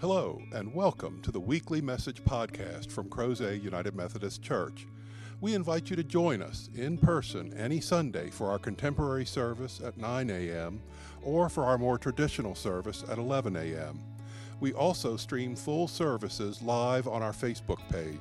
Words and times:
Hello, 0.00 0.40
and 0.52 0.72
welcome 0.72 1.20
to 1.22 1.32
the 1.32 1.40
weekly 1.40 1.80
message 1.80 2.22
podcast 2.22 2.92
from 2.92 3.10
Crozet 3.10 3.60
United 3.60 3.96
Methodist 3.96 4.40
Church. 4.40 4.86
We 5.40 5.56
invite 5.56 5.90
you 5.90 5.96
to 5.96 6.04
join 6.04 6.40
us 6.40 6.70
in 6.76 6.98
person 6.98 7.52
any 7.54 7.80
Sunday 7.80 8.30
for 8.30 8.48
our 8.48 8.60
contemporary 8.60 9.26
service 9.26 9.80
at 9.84 9.98
9 9.98 10.30
a.m. 10.30 10.80
or 11.24 11.48
for 11.48 11.64
our 11.64 11.78
more 11.78 11.98
traditional 11.98 12.54
service 12.54 13.02
at 13.10 13.18
11 13.18 13.56
a.m. 13.56 13.98
We 14.60 14.72
also 14.72 15.16
stream 15.16 15.56
full 15.56 15.88
services 15.88 16.62
live 16.62 17.08
on 17.08 17.20
our 17.20 17.32
Facebook 17.32 17.80
page. 17.90 18.20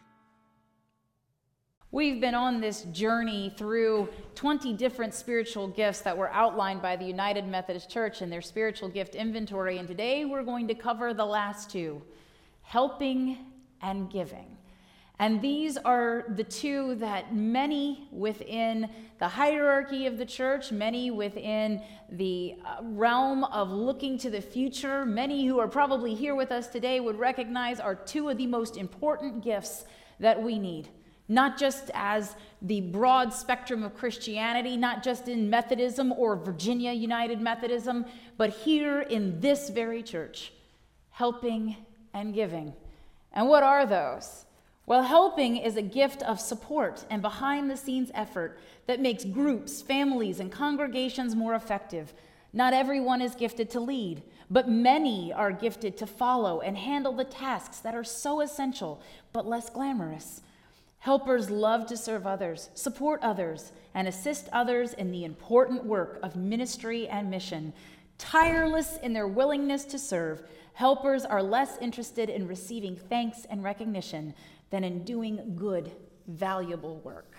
We've 1.94 2.22
been 2.22 2.34
on 2.34 2.62
this 2.62 2.84
journey 2.84 3.52
through 3.58 4.08
20 4.34 4.72
different 4.72 5.12
spiritual 5.12 5.68
gifts 5.68 6.00
that 6.00 6.16
were 6.16 6.30
outlined 6.32 6.80
by 6.80 6.96
the 6.96 7.04
United 7.04 7.46
Methodist 7.46 7.90
Church 7.90 8.22
in 8.22 8.30
their 8.30 8.40
spiritual 8.40 8.88
gift 8.88 9.14
inventory, 9.14 9.76
and 9.76 9.86
today 9.86 10.24
we're 10.24 10.42
going 10.42 10.66
to 10.68 10.74
cover 10.74 11.12
the 11.12 11.26
last 11.26 11.70
two 11.70 12.00
helping 12.62 13.36
and 13.82 14.10
giving. 14.10 14.56
And 15.18 15.42
these 15.42 15.76
are 15.76 16.24
the 16.30 16.44
two 16.44 16.94
that 16.94 17.34
many 17.34 18.08
within 18.10 18.88
the 19.18 19.28
hierarchy 19.28 20.06
of 20.06 20.16
the 20.16 20.24
church, 20.24 20.72
many 20.72 21.10
within 21.10 21.82
the 22.10 22.54
uh, 22.64 22.76
realm 22.84 23.44
of 23.44 23.70
looking 23.70 24.16
to 24.20 24.30
the 24.30 24.40
future, 24.40 25.04
many 25.04 25.46
who 25.46 25.58
are 25.58 25.68
probably 25.68 26.14
here 26.14 26.34
with 26.34 26.52
us 26.52 26.68
today 26.68 27.00
would 27.00 27.18
recognize 27.18 27.80
are 27.80 27.94
two 27.94 28.30
of 28.30 28.38
the 28.38 28.46
most 28.46 28.78
important 28.78 29.44
gifts 29.44 29.84
that 30.20 30.42
we 30.42 30.58
need. 30.58 30.88
Not 31.28 31.58
just 31.58 31.90
as 31.94 32.34
the 32.60 32.80
broad 32.80 33.32
spectrum 33.32 33.82
of 33.82 33.94
Christianity, 33.94 34.76
not 34.76 35.02
just 35.02 35.28
in 35.28 35.48
Methodism 35.48 36.12
or 36.12 36.36
Virginia 36.36 36.92
United 36.92 37.40
Methodism, 37.40 38.04
but 38.36 38.50
here 38.50 39.00
in 39.00 39.40
this 39.40 39.70
very 39.70 40.02
church, 40.02 40.52
helping 41.10 41.76
and 42.12 42.34
giving. 42.34 42.72
And 43.32 43.48
what 43.48 43.62
are 43.62 43.86
those? 43.86 44.44
Well, 44.84 45.02
helping 45.04 45.56
is 45.56 45.76
a 45.76 45.82
gift 45.82 46.22
of 46.22 46.40
support 46.40 47.04
and 47.08 47.22
behind 47.22 47.70
the 47.70 47.76
scenes 47.76 48.10
effort 48.14 48.58
that 48.86 49.00
makes 49.00 49.24
groups, 49.24 49.80
families, 49.80 50.40
and 50.40 50.50
congregations 50.50 51.36
more 51.36 51.54
effective. 51.54 52.12
Not 52.52 52.74
everyone 52.74 53.22
is 53.22 53.34
gifted 53.34 53.70
to 53.70 53.80
lead, 53.80 54.22
but 54.50 54.68
many 54.68 55.32
are 55.32 55.52
gifted 55.52 55.96
to 55.98 56.06
follow 56.06 56.60
and 56.60 56.76
handle 56.76 57.12
the 57.12 57.24
tasks 57.24 57.78
that 57.78 57.94
are 57.94 58.04
so 58.04 58.40
essential 58.40 59.00
but 59.32 59.46
less 59.46 59.70
glamorous. 59.70 60.42
Helpers 61.02 61.50
love 61.50 61.86
to 61.86 61.96
serve 61.96 62.28
others, 62.28 62.70
support 62.74 63.18
others, 63.24 63.72
and 63.92 64.06
assist 64.06 64.48
others 64.52 64.94
in 64.94 65.10
the 65.10 65.24
important 65.24 65.84
work 65.84 66.20
of 66.22 66.36
ministry 66.36 67.08
and 67.08 67.28
mission. 67.28 67.72
Tireless 68.18 68.98
in 69.02 69.12
their 69.12 69.26
willingness 69.26 69.84
to 69.86 69.98
serve, 69.98 70.44
helpers 70.74 71.24
are 71.24 71.42
less 71.42 71.76
interested 71.78 72.30
in 72.30 72.46
receiving 72.46 72.94
thanks 72.94 73.46
and 73.46 73.64
recognition 73.64 74.32
than 74.70 74.84
in 74.84 75.02
doing 75.02 75.56
good, 75.56 75.90
valuable 76.28 76.98
work. 76.98 77.34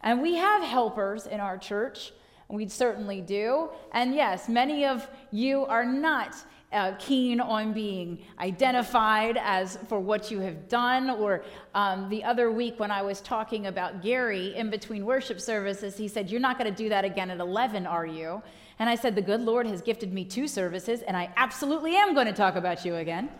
And 0.00 0.20
we 0.20 0.34
have 0.34 0.64
helpers 0.64 1.28
in 1.28 1.38
our 1.38 1.58
church. 1.58 2.10
We 2.48 2.68
certainly 2.68 3.20
do. 3.20 3.70
And 3.92 4.12
yes, 4.12 4.48
many 4.48 4.86
of 4.86 5.08
you 5.30 5.66
are 5.66 5.84
not 5.84 6.34
uh, 6.72 6.92
keen 6.98 7.40
on 7.40 7.72
being 7.72 8.18
identified 8.38 9.38
as 9.40 9.78
for 9.88 10.00
what 10.00 10.30
you 10.30 10.40
have 10.40 10.68
done. 10.68 11.10
Or 11.10 11.44
um, 11.74 12.08
the 12.08 12.24
other 12.24 12.50
week 12.50 12.78
when 12.78 12.90
I 12.90 13.02
was 13.02 13.20
talking 13.20 13.66
about 13.66 14.02
Gary 14.02 14.54
in 14.54 14.70
between 14.70 15.04
worship 15.04 15.40
services, 15.40 15.96
he 15.96 16.08
said, 16.08 16.30
You're 16.30 16.40
not 16.40 16.58
going 16.58 16.70
to 16.70 16.76
do 16.76 16.88
that 16.88 17.04
again 17.04 17.30
at 17.30 17.40
11, 17.40 17.86
are 17.86 18.06
you? 18.06 18.42
And 18.78 18.90
I 18.90 18.94
said, 18.94 19.14
The 19.14 19.22
good 19.22 19.40
Lord 19.40 19.66
has 19.66 19.80
gifted 19.80 20.12
me 20.12 20.24
two 20.24 20.48
services, 20.48 21.02
and 21.02 21.16
I 21.16 21.30
absolutely 21.36 21.96
am 21.96 22.14
going 22.14 22.26
to 22.26 22.32
talk 22.32 22.56
about 22.56 22.84
you 22.84 22.96
again 22.96 23.30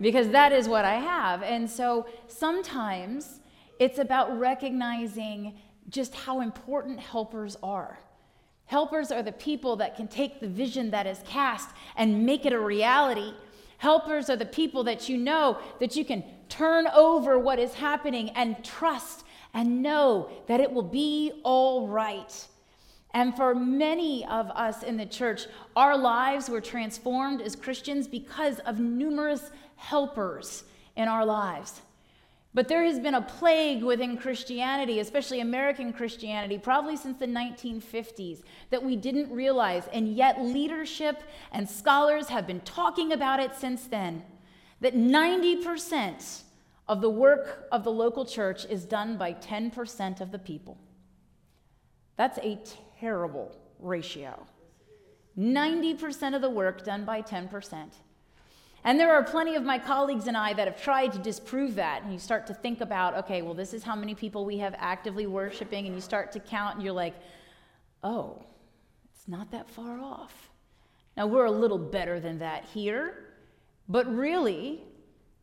because 0.00 0.28
that 0.30 0.52
is 0.52 0.68
what 0.68 0.84
I 0.84 0.94
have. 0.94 1.42
And 1.42 1.68
so 1.68 2.06
sometimes 2.26 3.40
it's 3.78 3.98
about 3.98 4.38
recognizing 4.38 5.54
just 5.88 6.14
how 6.14 6.40
important 6.40 7.00
helpers 7.00 7.56
are. 7.62 7.98
Helpers 8.72 9.12
are 9.12 9.22
the 9.22 9.32
people 9.32 9.76
that 9.76 9.96
can 9.96 10.08
take 10.08 10.40
the 10.40 10.48
vision 10.48 10.92
that 10.92 11.06
is 11.06 11.20
cast 11.26 11.68
and 11.94 12.24
make 12.24 12.46
it 12.46 12.54
a 12.54 12.58
reality. 12.58 13.34
Helpers 13.76 14.30
are 14.30 14.36
the 14.36 14.46
people 14.46 14.82
that 14.84 15.10
you 15.10 15.18
know 15.18 15.58
that 15.78 15.94
you 15.94 16.06
can 16.06 16.24
turn 16.48 16.86
over 16.86 17.38
what 17.38 17.58
is 17.58 17.74
happening 17.74 18.30
and 18.30 18.64
trust 18.64 19.26
and 19.52 19.82
know 19.82 20.30
that 20.46 20.58
it 20.58 20.72
will 20.72 20.80
be 20.80 21.42
all 21.42 21.86
right. 21.86 22.48
And 23.12 23.36
for 23.36 23.54
many 23.54 24.24
of 24.24 24.48
us 24.52 24.82
in 24.82 24.96
the 24.96 25.04
church, 25.04 25.42
our 25.76 25.94
lives 25.94 26.48
were 26.48 26.62
transformed 26.62 27.42
as 27.42 27.54
Christians 27.54 28.08
because 28.08 28.58
of 28.60 28.80
numerous 28.80 29.50
helpers 29.76 30.64
in 30.96 31.08
our 31.08 31.26
lives. 31.26 31.82
But 32.54 32.68
there 32.68 32.84
has 32.84 32.98
been 32.98 33.14
a 33.14 33.22
plague 33.22 33.82
within 33.82 34.18
Christianity, 34.18 35.00
especially 35.00 35.40
American 35.40 35.92
Christianity, 35.92 36.58
probably 36.58 36.96
since 36.96 37.18
the 37.18 37.26
1950s, 37.26 38.42
that 38.68 38.82
we 38.82 38.94
didn't 38.94 39.30
realize. 39.30 39.88
And 39.92 40.14
yet, 40.14 40.42
leadership 40.42 41.22
and 41.50 41.68
scholars 41.68 42.28
have 42.28 42.46
been 42.46 42.60
talking 42.60 43.12
about 43.12 43.40
it 43.40 43.54
since 43.54 43.86
then 43.86 44.22
that 44.82 44.94
90% 44.94 46.42
of 46.88 47.00
the 47.00 47.08
work 47.08 47.68
of 47.70 47.84
the 47.84 47.92
local 47.92 48.26
church 48.26 48.66
is 48.66 48.84
done 48.84 49.16
by 49.16 49.32
10% 49.32 50.20
of 50.20 50.32
the 50.32 50.38
people. 50.38 50.76
That's 52.16 52.38
a 52.38 52.58
terrible 53.00 53.56
ratio. 53.78 54.46
90% 55.38 56.34
of 56.34 56.42
the 56.42 56.50
work 56.50 56.84
done 56.84 57.04
by 57.04 57.22
10%. 57.22 57.92
And 58.84 58.98
there 58.98 59.14
are 59.14 59.22
plenty 59.22 59.54
of 59.54 59.62
my 59.62 59.78
colleagues 59.78 60.26
and 60.26 60.36
I 60.36 60.52
that 60.54 60.66
have 60.66 60.82
tried 60.82 61.12
to 61.12 61.18
disprove 61.18 61.76
that. 61.76 62.02
And 62.02 62.12
you 62.12 62.18
start 62.18 62.46
to 62.48 62.54
think 62.54 62.80
about, 62.80 63.16
okay, 63.18 63.40
well, 63.42 63.54
this 63.54 63.72
is 63.72 63.84
how 63.84 63.94
many 63.94 64.14
people 64.14 64.44
we 64.44 64.58
have 64.58 64.74
actively 64.76 65.26
worshiping. 65.26 65.86
And 65.86 65.94
you 65.94 66.00
start 66.00 66.32
to 66.32 66.40
count, 66.40 66.76
and 66.76 66.84
you're 66.84 66.92
like, 66.92 67.14
oh, 68.02 68.42
it's 69.14 69.28
not 69.28 69.52
that 69.52 69.70
far 69.70 70.00
off. 70.00 70.50
Now, 71.16 71.26
we're 71.26 71.44
a 71.44 71.50
little 71.50 71.78
better 71.78 72.18
than 72.18 72.40
that 72.40 72.64
here. 72.64 73.28
But 73.88 74.12
really, 74.12 74.80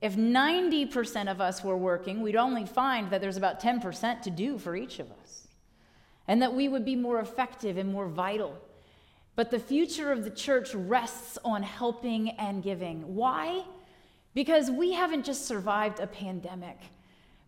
if 0.01 0.15
90% 0.15 1.31
of 1.31 1.39
us 1.39 1.63
were 1.63 1.77
working, 1.77 2.21
we'd 2.21 2.35
only 2.35 2.65
find 2.65 3.09
that 3.11 3.21
there's 3.21 3.37
about 3.37 3.61
10% 3.61 4.21
to 4.23 4.29
do 4.29 4.57
for 4.57 4.75
each 4.75 4.99
of 4.99 5.11
us. 5.11 5.47
And 6.27 6.41
that 6.41 6.53
we 6.53 6.67
would 6.67 6.83
be 6.83 6.95
more 6.95 7.19
effective 7.19 7.77
and 7.77 7.91
more 7.91 8.07
vital 8.07 8.59
but 9.39 9.51
the 9.51 9.57
future 9.57 10.11
of 10.11 10.25
the 10.25 10.29
church 10.29 10.75
rests 10.75 11.37
on 11.45 11.63
helping 11.63 12.31
and 12.31 12.61
giving. 12.61 13.15
Why? 13.15 13.63
Because 14.33 14.69
we 14.69 14.91
haven't 14.91 15.23
just 15.23 15.45
survived 15.47 16.01
a 16.01 16.07
pandemic, 16.07 16.77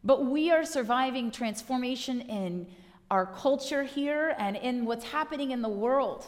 but 0.02 0.26
we 0.26 0.52
are 0.52 0.64
surviving 0.64 1.32
transformation 1.32 2.22
in 2.22 2.66
our 3.10 3.26
culture 3.26 3.84
here 3.84 4.34
and 4.38 4.56
in 4.56 4.86
what's 4.86 5.04
happening 5.04 5.52
in 5.52 5.62
the 5.62 5.68
world. 5.68 6.28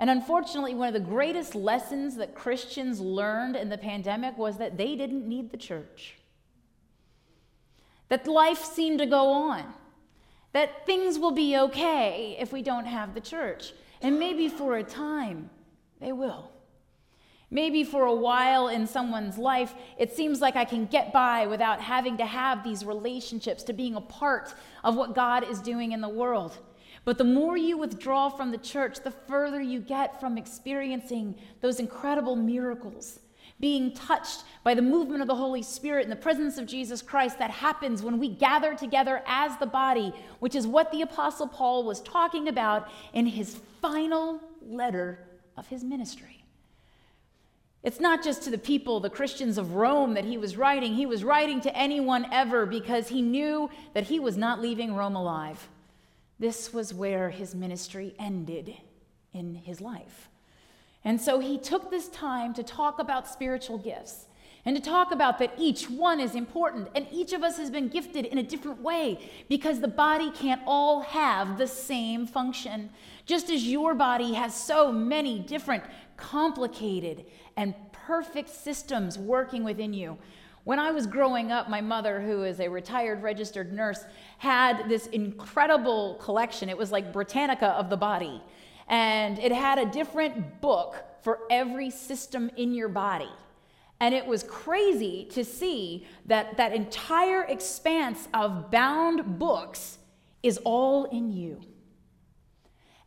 And 0.00 0.10
unfortunately, 0.10 0.74
one 0.74 0.88
of 0.88 0.94
the 0.94 1.08
greatest 1.08 1.54
lessons 1.54 2.16
that 2.16 2.34
Christians 2.34 2.98
learned 2.98 3.54
in 3.54 3.68
the 3.68 3.78
pandemic 3.78 4.36
was 4.36 4.56
that 4.56 4.76
they 4.76 4.96
didn't 4.96 5.24
need 5.24 5.52
the 5.52 5.56
church. 5.56 6.16
That 8.08 8.26
life 8.26 8.64
seemed 8.64 8.98
to 8.98 9.06
go 9.06 9.30
on. 9.30 9.72
That 10.52 10.84
things 10.84 11.16
will 11.16 11.30
be 11.30 11.56
okay 11.56 12.36
if 12.40 12.52
we 12.52 12.60
don't 12.60 12.86
have 12.86 13.14
the 13.14 13.20
church. 13.20 13.72
And 14.02 14.18
maybe 14.18 14.48
for 14.48 14.76
a 14.76 14.82
time, 14.82 15.50
they 16.00 16.12
will. 16.12 16.50
Maybe 17.50 17.82
for 17.82 18.04
a 18.04 18.14
while 18.14 18.68
in 18.68 18.86
someone's 18.86 19.36
life, 19.36 19.74
it 19.98 20.14
seems 20.14 20.40
like 20.40 20.54
I 20.54 20.64
can 20.64 20.86
get 20.86 21.12
by 21.12 21.46
without 21.46 21.80
having 21.80 22.16
to 22.18 22.26
have 22.26 22.62
these 22.62 22.84
relationships, 22.84 23.64
to 23.64 23.72
being 23.72 23.96
a 23.96 24.00
part 24.00 24.54
of 24.84 24.96
what 24.96 25.14
God 25.14 25.42
is 25.42 25.60
doing 25.60 25.92
in 25.92 26.00
the 26.00 26.08
world. 26.08 26.58
But 27.04 27.18
the 27.18 27.24
more 27.24 27.56
you 27.56 27.76
withdraw 27.76 28.28
from 28.28 28.52
the 28.52 28.58
church, 28.58 29.00
the 29.00 29.10
further 29.10 29.60
you 29.60 29.80
get 29.80 30.20
from 30.20 30.38
experiencing 30.38 31.34
those 31.60 31.80
incredible 31.80 32.36
miracles 32.36 33.18
being 33.60 33.92
touched 33.92 34.44
by 34.64 34.74
the 34.74 34.82
movement 34.82 35.20
of 35.20 35.28
the 35.28 35.34
Holy 35.34 35.62
Spirit 35.62 36.02
and 36.02 36.12
the 36.12 36.16
presence 36.16 36.58
of 36.58 36.66
Jesus 36.66 37.02
Christ 37.02 37.38
that 37.38 37.50
happens 37.50 38.02
when 38.02 38.18
we 38.18 38.28
gather 38.28 38.74
together 38.74 39.22
as 39.26 39.56
the 39.58 39.66
body, 39.66 40.12
which 40.38 40.54
is 40.54 40.66
what 40.66 40.90
the 40.90 41.02
Apostle 41.02 41.46
Paul 41.46 41.84
was 41.84 42.00
talking 42.00 42.48
about 42.48 42.88
in 43.12 43.26
his 43.26 43.60
final 43.80 44.40
letter 44.62 45.18
of 45.56 45.66
his 45.66 45.84
ministry. 45.84 46.44
It's 47.82 48.00
not 48.00 48.22
just 48.22 48.42
to 48.42 48.50
the 48.50 48.58
people, 48.58 49.00
the 49.00 49.08
Christians 49.08 49.56
of 49.56 49.74
Rome, 49.74 50.14
that 50.14 50.24
he 50.24 50.36
was 50.36 50.56
writing. 50.56 50.94
He 50.94 51.06
was 51.06 51.24
writing 51.24 51.60
to 51.62 51.76
anyone 51.76 52.26
ever 52.30 52.66
because 52.66 53.08
he 53.08 53.22
knew 53.22 53.70
that 53.94 54.04
he 54.04 54.20
was 54.20 54.36
not 54.36 54.60
leaving 54.60 54.94
Rome 54.94 55.16
alive. 55.16 55.68
This 56.38 56.72
was 56.72 56.92
where 56.92 57.30
his 57.30 57.54
ministry 57.54 58.14
ended 58.18 58.74
in 59.32 59.54
his 59.54 59.80
life. 59.80 60.29
And 61.04 61.20
so 61.20 61.38
he 61.38 61.58
took 61.58 61.90
this 61.90 62.08
time 62.08 62.54
to 62.54 62.62
talk 62.62 62.98
about 62.98 63.26
spiritual 63.26 63.78
gifts 63.78 64.26
and 64.64 64.76
to 64.76 64.82
talk 64.82 65.12
about 65.12 65.38
that 65.38 65.54
each 65.56 65.88
one 65.88 66.20
is 66.20 66.34
important 66.34 66.88
and 66.94 67.06
each 67.10 67.32
of 67.32 67.42
us 67.42 67.56
has 67.56 67.70
been 67.70 67.88
gifted 67.88 68.26
in 68.26 68.38
a 68.38 68.42
different 68.42 68.82
way 68.82 69.18
because 69.48 69.80
the 69.80 69.88
body 69.88 70.30
can't 70.30 70.60
all 70.66 71.00
have 71.00 71.56
the 71.56 71.66
same 71.66 72.26
function. 72.26 72.90
Just 73.24 73.48
as 73.48 73.66
your 73.66 73.94
body 73.94 74.34
has 74.34 74.54
so 74.54 74.92
many 74.92 75.38
different 75.38 75.82
complicated 76.16 77.24
and 77.56 77.74
perfect 77.92 78.50
systems 78.50 79.18
working 79.18 79.64
within 79.64 79.94
you. 79.94 80.18
When 80.64 80.78
I 80.78 80.90
was 80.90 81.06
growing 81.06 81.50
up, 81.50 81.70
my 81.70 81.80
mother, 81.80 82.20
who 82.20 82.42
is 82.42 82.60
a 82.60 82.68
retired 82.68 83.22
registered 83.22 83.72
nurse, 83.72 84.04
had 84.36 84.88
this 84.90 85.06
incredible 85.06 86.16
collection. 86.16 86.68
It 86.68 86.76
was 86.76 86.92
like 86.92 87.14
Britannica 87.14 87.68
of 87.68 87.88
the 87.88 87.96
body. 87.96 88.42
And 88.90 89.38
it 89.38 89.52
had 89.52 89.78
a 89.78 89.86
different 89.86 90.60
book 90.60 90.96
for 91.22 91.38
every 91.48 91.90
system 91.90 92.50
in 92.56 92.74
your 92.74 92.88
body. 92.88 93.30
And 94.00 94.14
it 94.14 94.26
was 94.26 94.42
crazy 94.42 95.28
to 95.32 95.44
see 95.44 96.06
that 96.26 96.56
that 96.56 96.72
entire 96.74 97.44
expanse 97.44 98.28
of 98.34 98.70
bound 98.70 99.38
books 99.38 99.98
is 100.42 100.58
all 100.64 101.04
in 101.04 101.30
you. 101.30 101.60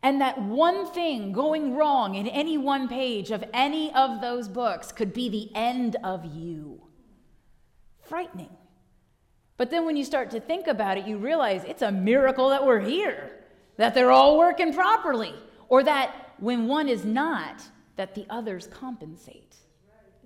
And 0.01 0.21
that 0.21 0.41
one 0.41 0.85
thing 0.87 1.31
going 1.31 1.75
wrong 1.75 2.15
in 2.15 2.27
any 2.27 2.57
one 2.57 2.87
page 2.87 3.31
of 3.31 3.43
any 3.53 3.93
of 3.93 4.21
those 4.21 4.47
books 4.47 4.91
could 4.91 5.13
be 5.13 5.29
the 5.29 5.49
end 5.55 5.95
of 6.03 6.25
you. 6.25 6.81
Frightening. 8.01 8.55
But 9.57 9.71
then 9.71 9.85
when 9.85 9.97
you 9.97 10.03
start 10.03 10.31
to 10.31 10.39
think 10.39 10.67
about 10.67 10.97
it, 10.97 11.07
you 11.07 11.17
realize 11.17 11.63
it's 11.63 11.81
a 11.81 11.91
miracle 11.91 12.49
that 12.49 12.65
we're 12.65 12.81
here, 12.81 13.31
that 13.77 13.93
they're 13.93 14.11
all 14.11 14.37
working 14.37 14.73
properly, 14.73 15.33
or 15.69 15.83
that 15.83 16.33
when 16.39 16.67
one 16.67 16.87
is 16.87 17.05
not, 17.05 17.63
that 17.95 18.15
the 18.15 18.25
others 18.29 18.67
compensate. 18.67 19.55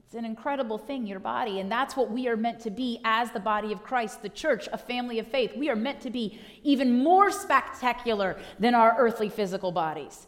It's 0.08 0.16
an 0.16 0.24
incredible 0.24 0.78
thing, 0.78 1.06
your 1.06 1.20
body. 1.20 1.60
And 1.60 1.70
that's 1.70 1.98
what 1.98 2.10
we 2.10 2.30
are 2.30 2.38
meant 2.38 2.62
to 2.62 2.70
be 2.70 3.02
as 3.04 3.30
the 3.32 3.42
body 3.42 3.74
of 3.74 3.84
Christ, 3.84 4.22
the 4.22 4.30
church, 4.30 4.70
a 4.72 4.78
family 4.78 5.20
of 5.20 5.28
faith. 5.28 5.52
We 5.58 5.70
are 5.70 5.76
meant 5.76 6.00
to 6.02 6.10
be 6.10 6.40
even 6.64 7.04
more 7.04 7.30
spectacular 7.30 8.40
than 8.58 8.74
our 8.74 8.96
earthly 8.98 9.28
physical 9.28 9.74
bodies. 9.74 10.28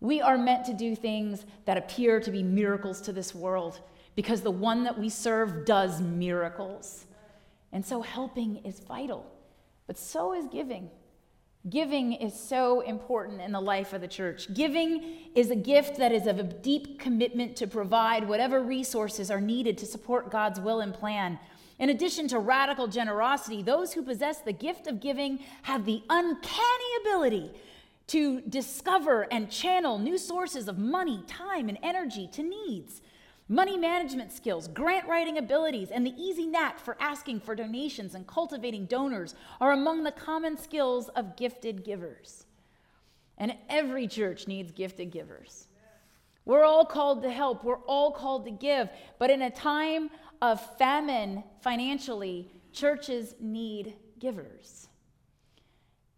We 0.00 0.20
are 0.20 0.36
meant 0.36 0.64
to 0.66 0.74
do 0.74 0.96
things 0.96 1.46
that 1.66 1.76
appear 1.76 2.18
to 2.18 2.32
be 2.32 2.42
miracles 2.42 3.00
to 3.02 3.12
this 3.12 3.32
world 3.32 3.78
because 4.16 4.40
the 4.40 4.50
one 4.50 4.82
that 4.82 4.98
we 4.98 5.08
serve 5.08 5.64
does 5.64 6.00
miracles. 6.00 7.06
And 7.70 7.86
so 7.86 8.02
helping 8.02 8.56
is 8.64 8.80
vital, 8.80 9.24
but 9.86 9.96
so 9.96 10.34
is 10.34 10.46
giving. 10.46 10.90
Giving 11.70 12.14
is 12.14 12.34
so 12.34 12.80
important 12.80 13.40
in 13.40 13.52
the 13.52 13.60
life 13.60 13.92
of 13.92 14.00
the 14.00 14.08
church. 14.08 14.52
Giving 14.52 15.18
is 15.36 15.50
a 15.50 15.56
gift 15.56 15.96
that 15.98 16.10
is 16.10 16.26
of 16.26 16.40
a 16.40 16.42
deep 16.42 16.98
commitment 16.98 17.54
to 17.56 17.68
provide 17.68 18.26
whatever 18.26 18.60
resources 18.60 19.30
are 19.30 19.40
needed 19.40 19.78
to 19.78 19.86
support 19.86 20.28
God's 20.28 20.58
will 20.58 20.80
and 20.80 20.92
plan. 20.92 21.38
In 21.78 21.90
addition 21.90 22.26
to 22.28 22.40
radical 22.40 22.88
generosity, 22.88 23.62
those 23.62 23.92
who 23.92 24.02
possess 24.02 24.40
the 24.40 24.52
gift 24.52 24.88
of 24.88 25.00
giving 25.00 25.38
have 25.62 25.84
the 25.84 26.02
uncanny 26.10 26.96
ability 27.02 27.52
to 28.08 28.40
discover 28.40 29.32
and 29.32 29.48
channel 29.48 29.98
new 29.98 30.18
sources 30.18 30.66
of 30.66 30.78
money, 30.78 31.22
time, 31.28 31.68
and 31.68 31.78
energy 31.80 32.28
to 32.32 32.42
needs. 32.42 33.02
Money 33.52 33.76
management 33.76 34.32
skills, 34.32 34.66
grant 34.66 35.06
writing 35.06 35.36
abilities, 35.36 35.90
and 35.90 36.06
the 36.06 36.14
easy 36.16 36.46
knack 36.46 36.78
for 36.78 36.96
asking 36.98 37.38
for 37.38 37.54
donations 37.54 38.14
and 38.14 38.26
cultivating 38.26 38.86
donors 38.86 39.34
are 39.60 39.72
among 39.72 40.04
the 40.04 40.10
common 40.10 40.56
skills 40.56 41.10
of 41.10 41.36
gifted 41.36 41.84
givers. 41.84 42.46
And 43.36 43.54
every 43.68 44.08
church 44.08 44.48
needs 44.48 44.72
gifted 44.72 45.10
givers. 45.10 45.66
We're 46.46 46.64
all 46.64 46.86
called 46.86 47.22
to 47.24 47.30
help, 47.30 47.62
we're 47.62 47.76
all 47.80 48.10
called 48.12 48.46
to 48.46 48.50
give, 48.50 48.88
but 49.18 49.28
in 49.28 49.42
a 49.42 49.50
time 49.50 50.08
of 50.40 50.58
famine 50.78 51.44
financially, 51.60 52.50
churches 52.72 53.34
need 53.38 53.92
givers. 54.18 54.88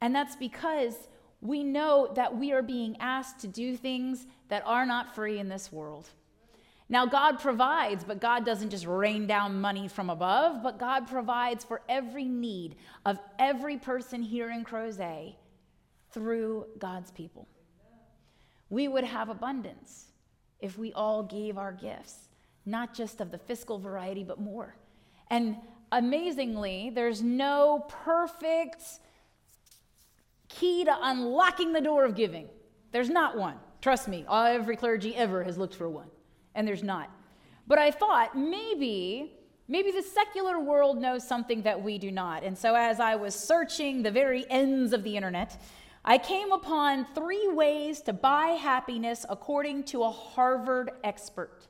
And 0.00 0.14
that's 0.14 0.36
because 0.36 1.08
we 1.40 1.64
know 1.64 2.12
that 2.14 2.38
we 2.38 2.52
are 2.52 2.62
being 2.62 2.96
asked 3.00 3.40
to 3.40 3.48
do 3.48 3.76
things 3.76 4.24
that 4.50 4.62
are 4.64 4.86
not 4.86 5.16
free 5.16 5.40
in 5.40 5.48
this 5.48 5.72
world. 5.72 6.10
Now, 6.88 7.06
God 7.06 7.40
provides, 7.40 8.04
but 8.04 8.20
God 8.20 8.44
doesn't 8.44 8.70
just 8.70 8.86
rain 8.86 9.26
down 9.26 9.60
money 9.60 9.88
from 9.88 10.10
above, 10.10 10.62
but 10.62 10.78
God 10.78 11.08
provides 11.08 11.64
for 11.64 11.80
every 11.88 12.26
need 12.26 12.76
of 13.06 13.18
every 13.38 13.78
person 13.78 14.22
here 14.22 14.50
in 14.50 14.64
Crozet 14.64 15.34
through 16.10 16.66
God's 16.78 17.10
people. 17.10 17.48
We 18.68 18.86
would 18.88 19.04
have 19.04 19.30
abundance 19.30 20.06
if 20.60 20.76
we 20.76 20.92
all 20.92 21.22
gave 21.22 21.56
our 21.56 21.72
gifts, 21.72 22.28
not 22.66 22.94
just 22.94 23.20
of 23.20 23.30
the 23.30 23.38
fiscal 23.38 23.78
variety, 23.78 24.22
but 24.22 24.38
more. 24.38 24.76
And 25.28 25.56
amazingly, 25.90 26.90
there's 26.90 27.22
no 27.22 27.86
perfect 27.88 28.82
key 30.48 30.84
to 30.84 30.96
unlocking 31.00 31.72
the 31.72 31.80
door 31.80 32.04
of 32.04 32.14
giving. 32.14 32.48
There's 32.92 33.10
not 33.10 33.38
one. 33.38 33.56
Trust 33.80 34.06
me, 34.06 34.26
every 34.30 34.76
clergy 34.76 35.16
ever 35.16 35.42
has 35.44 35.56
looked 35.56 35.74
for 35.74 35.88
one 35.88 36.08
and 36.54 36.66
there's 36.66 36.82
not. 36.82 37.10
But 37.66 37.78
I 37.78 37.90
thought 37.90 38.36
maybe 38.36 39.32
maybe 39.66 39.90
the 39.90 40.02
secular 40.02 40.60
world 40.60 41.00
knows 41.00 41.26
something 41.26 41.62
that 41.62 41.82
we 41.82 41.98
do 41.98 42.10
not. 42.10 42.42
And 42.42 42.56
so 42.56 42.74
as 42.74 43.00
I 43.00 43.16
was 43.16 43.34
searching 43.34 44.02
the 44.02 44.10
very 44.10 44.44
ends 44.50 44.92
of 44.92 45.02
the 45.02 45.16
internet, 45.16 45.60
I 46.04 46.18
came 46.18 46.52
upon 46.52 47.06
three 47.14 47.48
ways 47.48 48.02
to 48.02 48.12
buy 48.12 48.48
happiness 48.48 49.24
according 49.28 49.84
to 49.84 50.02
a 50.02 50.10
Harvard 50.10 50.90
expert. 51.02 51.66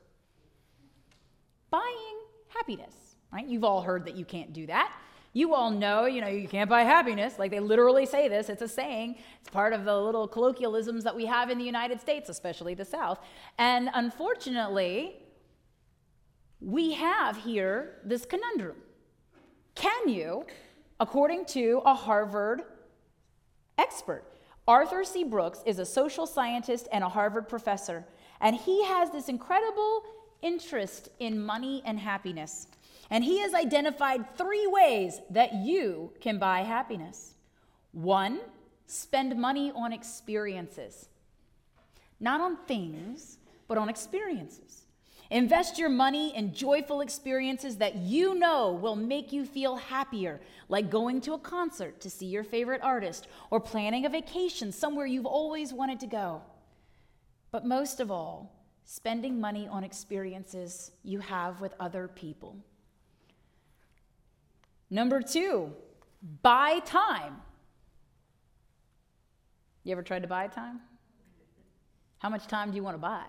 Buying 1.69 2.17
happiness, 2.49 3.15
right? 3.31 3.47
You've 3.47 3.63
all 3.63 3.81
heard 3.81 4.05
that 4.05 4.15
you 4.15 4.25
can't 4.25 4.51
do 4.51 4.67
that. 4.67 4.91
You 5.35 5.53
all 5.53 5.69
know, 5.69 6.05
you 6.05 6.21
know, 6.21 6.29
you 6.29 6.47
can't 6.47 6.69
buy 6.69 6.83
happiness. 6.83 7.37
Like 7.37 7.51
they 7.51 7.59
literally 7.59 8.05
say 8.05 8.29
this. 8.29 8.47
It's 8.47 8.61
a 8.61 8.69
saying. 8.69 9.17
It's 9.41 9.49
part 9.49 9.73
of 9.73 9.83
the 9.83 9.93
little 9.99 10.29
colloquialisms 10.29 11.03
that 11.03 11.13
we 11.13 11.25
have 11.25 11.49
in 11.49 11.57
the 11.57 11.65
United 11.65 11.99
States, 11.99 12.29
especially 12.29 12.73
the 12.73 12.85
South. 12.85 13.19
And 13.57 13.89
unfortunately, 13.93 15.17
we 16.61 16.93
have 16.93 17.35
here 17.35 17.99
this 18.05 18.25
conundrum. 18.25 18.77
Can 19.75 20.07
you, 20.07 20.45
according 21.01 21.47
to 21.47 21.81
a 21.85 21.93
Harvard 21.93 22.61
expert, 23.77 24.23
Arthur 24.65 25.03
C. 25.03 25.25
Brooks 25.25 25.59
is 25.65 25.79
a 25.79 25.85
social 25.85 26.25
scientist 26.25 26.87
and 26.93 27.03
a 27.03 27.09
Harvard 27.09 27.49
professor, 27.49 28.05
and 28.39 28.55
he 28.55 28.85
has 28.85 29.11
this 29.11 29.27
incredible 29.27 30.01
interest 30.41 31.09
in 31.19 31.37
money 31.37 31.81
and 31.85 31.99
happiness. 31.99 32.67
And 33.09 33.23
he 33.23 33.39
has 33.39 33.53
identified 33.53 34.35
three 34.37 34.67
ways 34.67 35.21
that 35.29 35.53
you 35.53 36.11
can 36.19 36.39
buy 36.39 36.61
happiness. 36.61 37.35
One, 37.91 38.39
spend 38.87 39.37
money 39.37 39.71
on 39.75 39.93
experiences, 39.93 41.09
not 42.19 42.41
on 42.41 42.57
things, 42.67 43.37
but 43.67 43.77
on 43.77 43.89
experiences. 43.89 44.85
Invest 45.31 45.79
your 45.79 45.89
money 45.89 46.35
in 46.35 46.53
joyful 46.53 47.01
experiences 47.01 47.77
that 47.77 47.95
you 47.95 48.35
know 48.35 48.73
will 48.73 48.95
make 48.95 49.33
you 49.33 49.43
feel 49.43 49.75
happier, 49.75 50.39
like 50.69 50.91
going 50.91 51.19
to 51.21 51.33
a 51.33 51.39
concert 51.39 51.99
to 52.01 52.11
see 52.11 52.27
your 52.27 52.43
favorite 52.43 52.81
artist 52.83 53.27
or 53.49 53.59
planning 53.59 54.05
a 54.05 54.09
vacation 54.09 54.71
somewhere 54.71 55.07
you've 55.07 55.25
always 55.25 55.73
wanted 55.73 55.99
to 56.01 56.07
go. 56.07 56.41
But 57.51 57.65
most 57.65 57.99
of 57.99 58.11
all, 58.11 58.55
spending 58.83 59.41
money 59.41 59.67
on 59.67 59.83
experiences 59.83 60.91
you 61.03 61.19
have 61.19 61.59
with 61.59 61.73
other 61.79 62.07
people. 62.07 62.57
Number 64.89 65.21
two, 65.21 65.73
buy 66.41 66.79
time. 66.85 67.41
You 69.83 69.91
ever 69.91 70.03
tried 70.03 70.23
to 70.23 70.27
buy 70.27 70.47
time? 70.47 70.79
How 72.19 72.29
much 72.29 72.47
time 72.47 72.71
do 72.71 72.75
you 72.75 72.83
want 72.83 72.95
to 72.95 73.01
buy? 73.01 73.27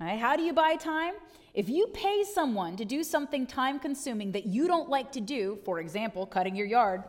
Right? 0.00 0.18
How 0.18 0.36
do 0.36 0.42
you 0.42 0.52
buy 0.52 0.76
time? 0.76 1.14
If 1.54 1.68
you 1.68 1.86
pay 1.94 2.24
someone 2.24 2.76
to 2.76 2.84
do 2.84 3.04
something 3.04 3.46
time 3.46 3.78
consuming 3.78 4.32
that 4.32 4.46
you 4.46 4.66
don't 4.66 4.88
like 4.88 5.12
to 5.12 5.20
do, 5.20 5.58
for 5.64 5.78
example, 5.78 6.26
cutting 6.26 6.56
your 6.56 6.66
yard, 6.66 7.04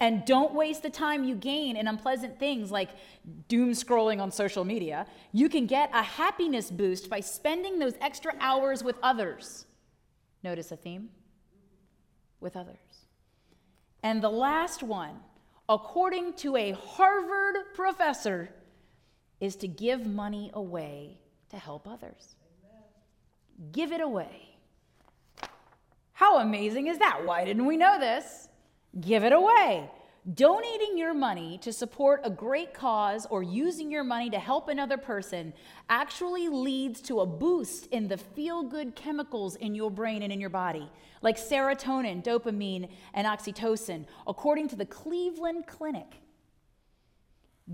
and 0.00 0.24
don't 0.24 0.54
waste 0.54 0.82
the 0.82 0.88
time 0.88 1.24
you 1.24 1.34
gain 1.34 1.76
in 1.76 1.86
unpleasant 1.86 2.38
things 2.38 2.70
like 2.70 2.88
doom 3.48 3.72
scrolling 3.72 4.18
on 4.18 4.32
social 4.32 4.64
media, 4.64 5.06
you 5.32 5.50
can 5.50 5.66
get 5.66 5.90
a 5.92 6.02
happiness 6.02 6.70
boost 6.70 7.10
by 7.10 7.20
spending 7.20 7.78
those 7.78 7.92
extra 8.00 8.32
hours 8.40 8.82
with 8.82 8.96
others. 9.02 9.66
Notice 10.42 10.72
a 10.72 10.76
theme? 10.76 11.10
With 12.40 12.56
others. 12.56 12.76
And 14.02 14.22
the 14.22 14.30
last 14.30 14.82
one, 14.82 15.20
according 15.68 16.34
to 16.34 16.56
a 16.56 16.72
Harvard 16.72 17.56
professor, 17.74 18.50
is 19.40 19.56
to 19.56 19.68
give 19.68 20.06
money 20.06 20.50
away 20.54 21.18
to 21.50 21.56
help 21.58 21.86
others. 21.86 22.36
Amen. 22.64 23.72
Give 23.72 23.92
it 23.92 24.00
away. 24.00 24.48
How 26.12 26.40
amazing 26.40 26.88
is 26.88 26.98
that? 26.98 27.24
Why 27.24 27.44
didn't 27.44 27.66
we 27.66 27.76
know 27.76 27.98
this? 27.98 28.48
Give 29.00 29.24
it 29.24 29.32
away. 29.32 29.90
Donating 30.34 30.98
your 30.98 31.14
money 31.14 31.58
to 31.58 31.72
support 31.72 32.20
a 32.24 32.30
great 32.30 32.74
cause 32.74 33.26
or 33.30 33.42
using 33.42 33.90
your 33.90 34.04
money 34.04 34.28
to 34.30 34.38
help 34.38 34.68
another 34.68 34.98
person 34.98 35.52
actually 35.88 36.48
leads 36.48 37.00
to 37.00 37.20
a 37.20 37.26
boost 37.26 37.86
in 37.86 38.06
the 38.06 38.16
feel 38.16 38.62
good 38.62 38.94
chemicals 38.94 39.56
in 39.56 39.74
your 39.74 39.90
brain 39.90 40.22
and 40.22 40.32
in 40.32 40.40
your 40.40 40.50
body, 40.50 40.90
like 41.22 41.38
serotonin, 41.38 42.22
dopamine, 42.22 42.88
and 43.14 43.26
oxytocin, 43.26 44.04
according 44.26 44.68
to 44.68 44.76
the 44.76 44.84
Cleveland 44.84 45.66
Clinic. 45.66 46.20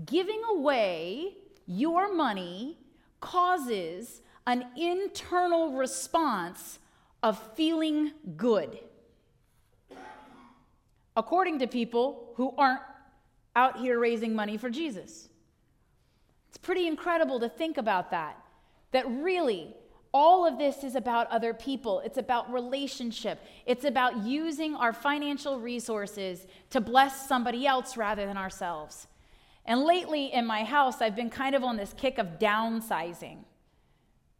Giving 0.05 0.41
away 0.51 1.33
your 1.65 2.13
money 2.13 2.77
causes 3.19 4.21
an 4.45 4.65
internal 4.77 5.73
response 5.73 6.79
of 7.21 7.37
feeling 7.55 8.13
good 8.37 8.79
according 11.17 11.59
to 11.59 11.67
people 11.67 12.31
who 12.35 12.53
aren't 12.57 12.79
out 13.55 13.79
here 13.79 13.99
raising 13.99 14.35
money 14.35 14.55
for 14.55 14.69
Jesus. 14.69 15.27
It's 16.47 16.59
pretty 16.59 16.87
incredible 16.87 17.39
to 17.39 17.49
think 17.49 17.77
about 17.77 18.11
that. 18.11 18.37
That 18.91 19.09
really, 19.09 19.75
all 20.13 20.45
of 20.45 20.59
this 20.59 20.83
is 20.83 20.95
about 20.95 21.27
other 21.31 21.55
people. 21.55 22.01
It's 22.05 22.19
about 22.19 22.53
relationship. 22.53 23.43
It's 23.65 23.83
about 23.83 24.23
using 24.23 24.75
our 24.75 24.93
financial 24.93 25.59
resources 25.59 26.45
to 26.69 26.79
bless 26.79 27.27
somebody 27.27 27.65
else 27.65 27.97
rather 27.97 28.27
than 28.27 28.37
ourselves. 28.37 29.07
And 29.65 29.81
lately 29.81 30.31
in 30.31 30.45
my 30.45 30.63
house, 30.63 31.01
I've 31.01 31.15
been 31.15 31.31
kind 31.31 31.55
of 31.55 31.63
on 31.63 31.77
this 31.77 31.93
kick 31.97 32.19
of 32.19 32.37
downsizing. 32.39 33.39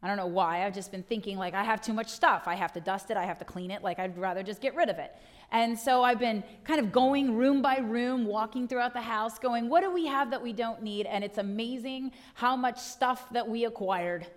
I 0.04 0.08
don't 0.08 0.18
know 0.18 0.28
why. 0.28 0.64
I've 0.64 0.76
just 0.76 0.92
been 0.92 1.02
thinking, 1.02 1.38
like, 1.38 1.56
I 1.56 1.64
have 1.64 1.82
too 1.82 1.94
much 1.94 2.10
stuff. 2.10 2.44
I 2.46 2.54
have 2.54 2.72
to 2.74 2.80
dust 2.80 3.10
it. 3.10 3.18
I 3.18 3.26
have 3.26 3.40
to 3.40 3.46
clean 3.46 3.72
it. 3.72 3.82
Like, 3.82 3.98
I'd 3.98 4.16
rather 4.18 4.44
just 4.44 4.62
get 4.62 4.76
rid 4.76 4.90
of 4.90 5.00
it. 5.00 5.16
And 5.52 5.78
so 5.78 6.04
I've 6.04 6.20
been 6.20 6.44
kind 6.66 6.80
of 6.80 6.92
going 6.92 7.36
room 7.36 7.64
by 7.64 7.80
room, 7.80 8.26
walking 8.26 8.68
throughout 8.68 8.94
the 8.94 9.02
house, 9.02 9.40
going, 9.40 9.70
what 9.70 9.82
do 9.82 9.92
we 9.92 10.06
have 10.06 10.30
that 10.32 10.42
we 10.42 10.54
don't 10.54 10.84
need? 10.84 11.08
And 11.08 11.24
it's 11.24 11.40
amazing 11.40 12.12
how 12.36 12.56
much 12.56 12.78
stuff 12.78 13.28
that 13.32 13.48
we 13.48 13.66
acquired. 13.66 14.28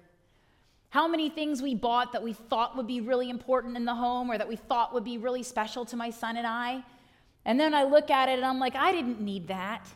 How 0.88 1.06
many 1.06 1.28
things 1.28 1.60
we 1.60 1.74
bought 1.74 2.12
that 2.12 2.22
we 2.22 2.32
thought 2.32 2.76
would 2.76 2.86
be 2.86 3.02
really 3.02 3.28
important 3.28 3.76
in 3.76 3.84
the 3.84 3.94
home 3.94 4.30
or 4.30 4.38
that 4.38 4.48
we 4.48 4.56
thought 4.56 4.94
would 4.94 5.04
be 5.04 5.18
really 5.18 5.42
special 5.42 5.84
to 5.86 5.96
my 5.96 6.08
son 6.08 6.38
and 6.38 6.46
I. 6.46 6.82
And 7.44 7.60
then 7.60 7.74
I 7.74 7.84
look 7.84 8.10
at 8.10 8.28
it 8.28 8.34
and 8.38 8.44
I'm 8.44 8.58
like, 8.58 8.76
I 8.76 8.92
didn't 8.92 9.20
need 9.20 9.48
that. 9.48 9.86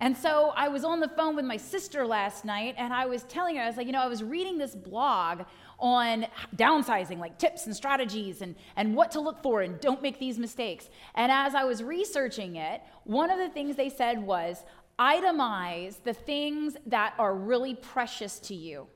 And 0.00 0.16
so 0.16 0.52
I 0.56 0.68
was 0.68 0.84
on 0.84 1.00
the 1.00 1.08
phone 1.08 1.36
with 1.36 1.44
my 1.44 1.56
sister 1.56 2.06
last 2.06 2.44
night 2.44 2.74
and 2.78 2.92
I 2.92 3.06
was 3.06 3.22
telling 3.24 3.56
her, 3.56 3.62
I 3.62 3.68
was 3.68 3.76
like, 3.76 3.86
you 3.86 3.92
know, 3.92 4.02
I 4.02 4.08
was 4.08 4.22
reading 4.22 4.58
this 4.58 4.74
blog 4.74 5.42
on 5.78 6.26
downsizing, 6.56 7.18
like 7.18 7.38
tips 7.38 7.66
and 7.66 7.74
strategies 7.74 8.42
and, 8.42 8.56
and 8.76 8.94
what 8.96 9.12
to 9.12 9.20
look 9.20 9.42
for 9.42 9.62
and 9.62 9.80
don't 9.80 10.02
make 10.02 10.18
these 10.18 10.38
mistakes. 10.38 10.88
And 11.14 11.30
as 11.30 11.54
I 11.54 11.64
was 11.64 11.82
researching 11.82 12.56
it, 12.56 12.82
one 13.04 13.30
of 13.30 13.38
the 13.38 13.48
things 13.48 13.76
they 13.76 13.88
said 13.88 14.20
was 14.20 14.64
itemize 14.98 15.96
the 16.02 16.14
things 16.14 16.76
that 16.86 17.14
are 17.18 17.34
really 17.34 17.74
precious 17.74 18.38
to 18.40 18.54
you. 18.54 18.86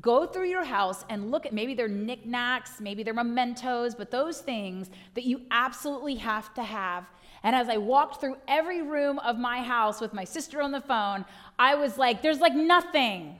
Go 0.00 0.26
through 0.26 0.46
your 0.46 0.64
house 0.64 1.04
and 1.08 1.30
look 1.30 1.44
at 1.44 1.52
maybe 1.52 1.74
they're 1.74 1.88
knickknacks, 1.88 2.80
maybe 2.80 3.02
they're 3.02 3.14
mementos, 3.14 3.96
but 3.96 4.12
those 4.12 4.40
things 4.40 4.90
that 5.14 5.24
you 5.24 5.42
absolutely 5.50 6.14
have 6.16 6.54
to 6.54 6.62
have. 6.62 7.04
And 7.42 7.54
as 7.54 7.68
I 7.68 7.76
walked 7.76 8.20
through 8.20 8.36
every 8.46 8.82
room 8.82 9.18
of 9.20 9.38
my 9.38 9.62
house 9.62 10.00
with 10.00 10.12
my 10.12 10.24
sister 10.24 10.60
on 10.60 10.72
the 10.72 10.80
phone, 10.80 11.24
I 11.58 11.74
was 11.74 11.96
like, 11.98 12.22
there's 12.22 12.40
like 12.40 12.54
nothing 12.54 13.38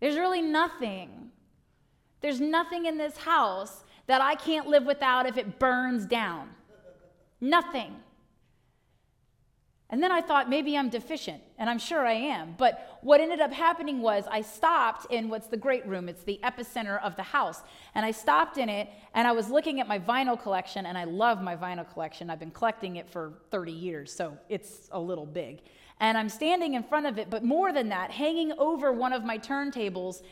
there's 0.00 0.16
really 0.16 0.42
nothing. 0.42 1.30
There's 2.20 2.40
nothing 2.40 2.86
in 2.86 2.98
this 2.98 3.16
house 3.16 3.84
that 4.06 4.20
I 4.20 4.34
can't 4.34 4.66
live 4.66 4.84
without 4.84 5.26
if 5.26 5.36
it 5.36 5.58
burns 5.58 6.06
down. 6.06 6.50
Nothing. 7.40 7.96
And 9.88 10.02
then 10.02 10.10
I 10.10 10.20
thought 10.20 10.50
maybe 10.50 10.76
I'm 10.76 10.88
deficient, 10.88 11.42
and 11.58 11.70
I'm 11.70 11.78
sure 11.78 12.04
I 12.04 12.14
am. 12.14 12.56
But 12.58 12.98
what 13.02 13.20
ended 13.20 13.40
up 13.40 13.52
happening 13.52 14.02
was 14.02 14.24
I 14.28 14.40
stopped 14.40 15.06
in 15.12 15.28
what's 15.28 15.46
the 15.46 15.56
great 15.56 15.86
room, 15.86 16.08
it's 16.08 16.24
the 16.24 16.40
epicenter 16.42 17.00
of 17.02 17.14
the 17.14 17.22
house. 17.22 17.62
And 17.94 18.04
I 18.04 18.10
stopped 18.10 18.58
in 18.58 18.68
it, 18.68 18.88
and 19.14 19.28
I 19.28 19.32
was 19.32 19.48
looking 19.48 19.80
at 19.80 19.86
my 19.86 20.00
vinyl 20.00 20.40
collection, 20.40 20.86
and 20.86 20.98
I 20.98 21.04
love 21.04 21.40
my 21.40 21.54
vinyl 21.54 21.88
collection. 21.92 22.30
I've 22.30 22.40
been 22.40 22.50
collecting 22.50 22.96
it 22.96 23.08
for 23.08 23.34
30 23.50 23.70
years, 23.70 24.12
so 24.12 24.36
it's 24.48 24.88
a 24.90 24.98
little 24.98 25.26
big 25.26 25.62
and 25.98 26.18
I'm 26.18 26.28
standing 26.28 26.74
in 26.74 26.82
front 26.82 27.06
of 27.06 27.18
it, 27.18 27.30
but 27.30 27.42
more 27.42 27.72
than 27.72 27.88
that, 27.88 28.10
hanging 28.10 28.52
over 28.58 28.92
one 28.92 29.12
of 29.12 29.24
my 29.24 29.38
turntables 29.38 30.22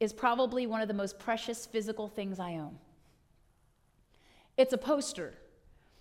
is 0.00 0.12
probably 0.12 0.66
one 0.66 0.80
of 0.80 0.88
the 0.88 0.94
most 0.94 1.18
precious 1.18 1.66
physical 1.66 2.08
things 2.08 2.40
I 2.40 2.54
own. 2.54 2.78
It's 4.56 4.72
a 4.72 4.78
poster. 4.78 5.34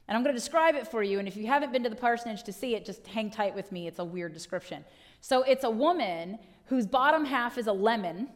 And 0.08 0.18
I'm 0.18 0.24
going 0.24 0.34
to 0.34 0.40
describe 0.40 0.76
it 0.76 0.88
for 0.88 1.02
you. 1.02 1.20
And 1.20 1.28
if 1.28 1.38
you 1.38 1.48
haven't 1.48 1.72
been 1.72 1.84
to 1.84 1.90
the 1.90 1.96
parsonage 1.96 2.44
to 2.44 2.54
see 2.54 2.76
it, 2.76 2.86
just 2.86 3.08
hang 3.08 3.32
tight 3.32 3.56
with 3.56 3.72
me. 3.72 3.88
It's 3.88 4.00
a 4.00 4.04
weird 4.04 4.34
description. 4.34 4.84
So 5.22 5.44
it's 5.44 5.64
a 5.64 5.70
woman 5.70 6.40
whose 6.66 6.86
bottom 6.86 7.24
half 7.26 7.58
is 7.58 7.68
a 7.68 7.74
lemon. 7.74 8.30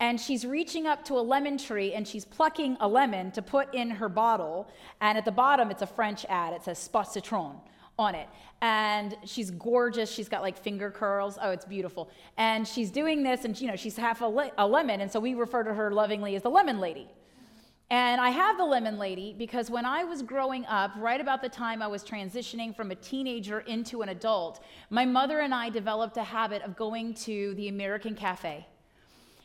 And 0.00 0.20
she's 0.20 0.44
reaching 0.44 0.86
up 0.86 1.04
to 1.06 1.14
a 1.14 1.20
lemon 1.20 1.58
tree 1.58 1.94
and 1.94 2.06
she's 2.06 2.24
plucking 2.24 2.76
a 2.80 2.88
lemon 2.88 3.30
to 3.32 3.42
put 3.42 3.74
in 3.74 3.90
her 3.90 4.08
bottle. 4.08 4.68
And 5.00 5.16
at 5.16 5.24
the 5.24 5.32
bottom, 5.32 5.70
it's 5.70 5.82
a 5.82 5.86
French 5.86 6.24
ad. 6.28 6.52
It 6.54 6.62
says 6.62 6.78
Spa 6.78 7.02
Citron 7.02 7.56
on 7.98 8.14
it. 8.14 8.28
And 8.60 9.16
she's 9.24 9.50
gorgeous. 9.50 10.10
She's 10.10 10.28
got 10.28 10.42
like 10.42 10.56
finger 10.56 10.90
curls. 10.90 11.38
Oh, 11.40 11.50
it's 11.50 11.64
beautiful. 11.64 12.10
And 12.36 12.66
she's 12.66 12.90
doing 12.90 13.22
this, 13.22 13.44
and 13.44 13.58
you 13.60 13.68
know, 13.68 13.76
she's 13.76 13.96
half 13.96 14.20
a, 14.20 14.26
le- 14.26 14.52
a 14.58 14.66
lemon. 14.66 15.00
And 15.00 15.10
so 15.10 15.20
we 15.20 15.34
refer 15.34 15.62
to 15.62 15.74
her 15.74 15.90
lovingly 15.90 16.36
as 16.36 16.42
the 16.42 16.50
lemon 16.50 16.78
lady. 16.78 17.08
And 17.88 18.20
I 18.20 18.30
have 18.30 18.58
the 18.58 18.64
lemon 18.64 18.98
lady 18.98 19.32
because 19.38 19.70
when 19.70 19.84
I 19.84 20.02
was 20.02 20.20
growing 20.20 20.66
up, 20.66 20.90
right 20.96 21.20
about 21.20 21.40
the 21.40 21.48
time 21.48 21.80
I 21.80 21.86
was 21.86 22.02
transitioning 22.02 22.74
from 22.74 22.90
a 22.90 22.96
teenager 22.96 23.60
into 23.60 24.02
an 24.02 24.08
adult, 24.08 24.64
my 24.90 25.04
mother 25.04 25.40
and 25.40 25.54
I 25.54 25.70
developed 25.70 26.16
a 26.16 26.24
habit 26.24 26.62
of 26.62 26.74
going 26.74 27.14
to 27.14 27.54
the 27.54 27.68
American 27.68 28.16
Cafe. 28.16 28.66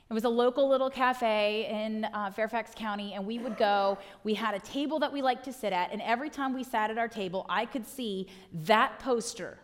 It 0.10 0.14
was 0.14 0.26
a 0.26 0.30
local 0.30 0.68
little 0.68 0.90
cafe 0.90 1.68
in 1.86 2.04
uh, 2.04 2.32
Fairfax 2.32 2.72
County, 2.76 3.14
and 3.14 3.26
we 3.26 3.40
would 3.40 3.56
go. 3.58 3.98
We 4.26 4.34
had 4.34 4.54
a 4.54 4.60
table 4.60 5.00
that 5.00 5.14
we 5.14 5.22
liked 5.22 5.46
to 5.46 5.54
sit 5.54 5.72
at, 5.72 5.94
and 5.94 6.02
every 6.02 6.30
time 6.30 6.54
we 6.54 6.66
sat 6.66 6.90
at 6.90 6.98
our 6.98 7.08
table, 7.08 7.46
I 7.48 7.66
could 7.66 7.88
see 7.88 8.28
that 8.52 9.00
poster 9.00 9.58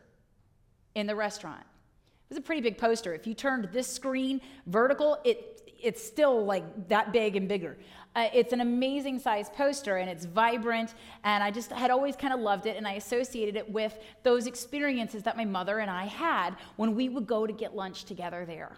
in 0.96 1.06
the 1.06 1.18
restaurant. 1.18 1.60
It 1.60 2.30
was 2.30 2.38
a 2.38 2.42
pretty 2.42 2.62
big 2.62 2.78
poster. 2.78 3.14
If 3.14 3.28
you 3.28 3.34
turned 3.34 3.68
this 3.74 3.88
screen 3.88 4.40
vertical, 4.68 5.18
it, 5.26 5.70
it's 5.84 6.02
still 6.02 6.46
like 6.46 6.88
that 6.88 7.12
big 7.12 7.36
and 7.36 7.50
bigger. 7.50 7.78
Uh, 8.18 8.32
it's 8.34 8.52
an 8.52 8.62
amazing 8.62 9.20
size 9.20 9.48
poster 9.48 9.98
and 9.98 10.10
it's 10.10 10.26
vibrant, 10.26 10.96
and 11.24 11.44
I 11.44 11.52
just 11.52 11.72
had 11.72 11.92
always 11.92 12.16
kind 12.16 12.34
of 12.34 12.40
loved 12.40 12.66
it, 12.66 12.76
and 12.76 12.88
I 12.88 12.94
associated 12.94 13.56
it 13.56 13.72
with 13.72 14.00
those 14.24 14.48
experiences 14.48 15.22
that 15.22 15.38
my 15.38 15.46
mother 15.46 15.78
and 15.78 15.92
I 15.92 16.06
had 16.06 16.56
when 16.78 16.96
we 16.96 17.10
would 17.10 17.28
go 17.28 17.46
to 17.46 17.54
get 17.54 17.76
lunch 17.76 18.06
together 18.06 18.44
there. 18.44 18.76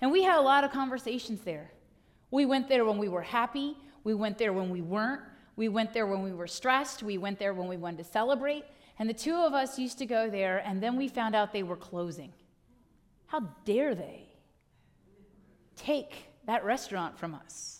And 0.00 0.10
we 0.10 0.24
had 0.24 0.36
a 0.36 0.40
lot 0.40 0.64
of 0.64 0.72
conversations 0.72 1.42
there. 1.42 1.70
We 2.32 2.44
went 2.44 2.68
there 2.68 2.84
when 2.84 2.98
we 2.98 3.08
were 3.08 3.22
happy, 3.22 3.76
we 4.02 4.14
went 4.14 4.36
there 4.36 4.52
when 4.52 4.68
we 4.68 4.82
weren't, 4.82 5.22
we 5.54 5.68
went 5.68 5.92
there 5.92 6.08
when 6.08 6.24
we 6.24 6.32
were 6.32 6.48
stressed, 6.48 7.04
we 7.04 7.18
went 7.18 7.38
there 7.38 7.54
when 7.54 7.68
we 7.68 7.76
wanted 7.76 7.98
to 7.98 8.04
celebrate. 8.04 8.64
And 8.98 9.08
the 9.08 9.14
two 9.14 9.36
of 9.36 9.54
us 9.54 9.78
used 9.78 9.96
to 9.98 10.06
go 10.06 10.28
there, 10.28 10.58
and 10.66 10.82
then 10.82 10.96
we 10.96 11.06
found 11.06 11.36
out 11.36 11.52
they 11.52 11.62
were 11.62 11.76
closing. 11.76 12.32
How 13.26 13.40
dare 13.64 13.94
they 13.94 14.26
take 15.76 16.24
that 16.46 16.64
restaurant 16.64 17.16
from 17.16 17.36
us? 17.36 17.77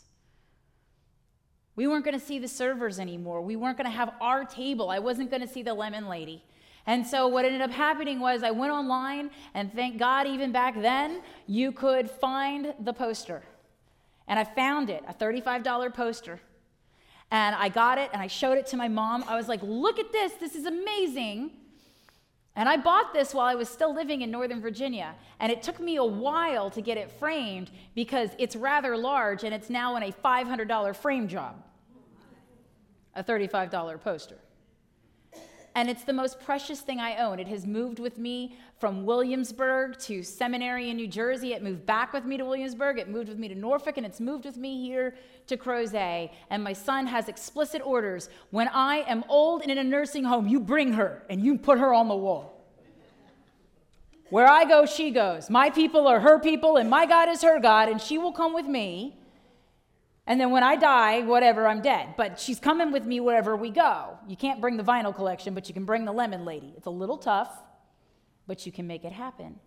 We 1.78 1.86
weren't 1.86 2.04
going 2.04 2.18
to 2.18 2.26
see 2.26 2.40
the 2.40 2.48
servers 2.48 2.98
anymore. 2.98 3.40
We 3.40 3.54
weren't 3.54 3.78
going 3.78 3.88
to 3.88 3.96
have 3.96 4.12
our 4.20 4.44
table. 4.44 4.90
I 4.90 4.98
wasn't 4.98 5.30
going 5.30 5.42
to 5.42 5.46
see 5.46 5.62
the 5.62 5.74
lemon 5.74 6.08
lady. 6.08 6.42
And 6.88 7.06
so 7.06 7.28
what 7.28 7.44
ended 7.44 7.60
up 7.60 7.70
happening 7.70 8.18
was 8.18 8.42
I 8.42 8.50
went 8.50 8.72
online, 8.72 9.30
and 9.54 9.72
thank 9.72 9.96
God, 9.96 10.26
even 10.26 10.50
back 10.50 10.74
then, 10.82 11.22
you 11.46 11.70
could 11.70 12.10
find 12.10 12.74
the 12.80 12.92
poster. 12.92 13.44
And 14.26 14.40
I 14.40 14.42
found 14.42 14.90
it, 14.90 15.04
a 15.06 15.14
$35 15.14 15.94
poster. 15.94 16.40
And 17.30 17.54
I 17.54 17.68
got 17.68 17.98
it 17.98 18.10
and 18.12 18.20
I 18.20 18.26
showed 18.26 18.58
it 18.58 18.66
to 18.68 18.76
my 18.76 18.88
mom. 18.88 19.22
I 19.28 19.36
was 19.36 19.46
like, 19.46 19.60
look 19.62 20.00
at 20.00 20.10
this, 20.10 20.32
this 20.32 20.56
is 20.56 20.66
amazing. 20.66 21.52
And 22.56 22.68
I 22.68 22.76
bought 22.76 23.14
this 23.14 23.32
while 23.32 23.46
I 23.46 23.54
was 23.54 23.68
still 23.68 23.94
living 23.94 24.22
in 24.22 24.32
Northern 24.32 24.60
Virginia. 24.60 25.14
And 25.38 25.52
it 25.52 25.62
took 25.62 25.78
me 25.78 25.94
a 25.94 26.04
while 26.04 26.70
to 26.70 26.80
get 26.80 26.98
it 26.98 27.12
framed 27.20 27.70
because 27.94 28.30
it's 28.36 28.56
rather 28.56 28.96
large 28.96 29.44
and 29.44 29.54
it's 29.54 29.70
now 29.70 29.94
in 29.94 30.02
a 30.02 30.10
$500 30.10 30.96
frame 30.96 31.28
job. 31.28 31.54
A 33.18 33.24
$35 33.24 34.00
poster 34.00 34.38
and 35.78 35.88
it's 35.88 36.02
the 36.02 36.12
most 36.12 36.40
precious 36.40 36.80
thing 36.80 36.98
I 36.98 37.18
own. 37.18 37.38
It 37.38 37.46
has 37.46 37.64
moved 37.64 38.00
with 38.00 38.18
me 38.18 38.56
from 38.80 39.04
Williamsburg 39.04 39.96
to 40.00 40.24
seminary 40.24 40.90
in 40.90 40.96
New 40.96 41.06
Jersey. 41.06 41.52
It 41.52 41.62
moved 41.62 41.86
back 41.86 42.12
with 42.12 42.24
me 42.24 42.36
to 42.36 42.44
Williamsburg. 42.44 42.98
It 42.98 43.08
moved 43.08 43.28
with 43.28 43.38
me 43.38 43.46
to 43.46 43.54
Norfolk, 43.54 43.96
and 43.96 44.04
it's 44.04 44.18
moved 44.18 44.44
with 44.44 44.56
me 44.56 44.82
here 44.82 45.14
to 45.46 45.56
Crozet. 45.56 46.30
And 46.50 46.64
my 46.64 46.72
son 46.72 47.06
has 47.06 47.28
explicit 47.28 47.80
orders 47.84 48.28
when 48.50 48.66
I 48.66 49.04
am 49.06 49.22
old 49.28 49.62
and 49.62 49.70
in 49.70 49.78
a 49.78 49.84
nursing 49.84 50.24
home, 50.24 50.48
you 50.48 50.58
bring 50.58 50.94
her 50.94 51.22
and 51.30 51.44
you 51.44 51.56
put 51.56 51.78
her 51.78 51.94
on 51.94 52.08
the 52.08 52.16
wall. 52.16 52.66
Where 54.30 54.48
I 54.48 54.64
go, 54.64 54.84
she 54.84 55.12
goes. 55.12 55.48
My 55.48 55.70
people 55.70 56.08
are 56.08 56.18
her 56.18 56.40
people, 56.40 56.76
and 56.76 56.90
my 56.90 57.06
God 57.06 57.28
is 57.28 57.42
her 57.42 57.60
God, 57.60 57.88
and 57.88 58.00
she 58.00 58.18
will 58.18 58.32
come 58.32 58.52
with 58.52 58.66
me. 58.66 59.17
And 60.28 60.38
then 60.38 60.50
when 60.50 60.62
I 60.62 60.76
die, 60.76 61.22
whatever, 61.22 61.66
I'm 61.66 61.80
dead. 61.80 62.10
But 62.18 62.38
she's 62.38 62.60
coming 62.60 62.92
with 62.92 63.06
me 63.06 63.18
wherever 63.18 63.56
we 63.56 63.70
go. 63.70 64.18
You 64.28 64.36
can't 64.36 64.60
bring 64.60 64.76
the 64.76 64.84
vinyl 64.84 65.14
collection, 65.14 65.54
but 65.54 65.68
you 65.68 65.74
can 65.74 65.86
bring 65.86 66.04
the 66.04 66.12
lemon 66.12 66.44
lady. 66.44 66.74
It's 66.76 66.86
a 66.86 66.90
little 66.90 67.16
tough, 67.16 67.50
but 68.46 68.66
you 68.66 68.70
can 68.70 68.86
make 68.86 69.04
it 69.04 69.12
happen. 69.12 69.58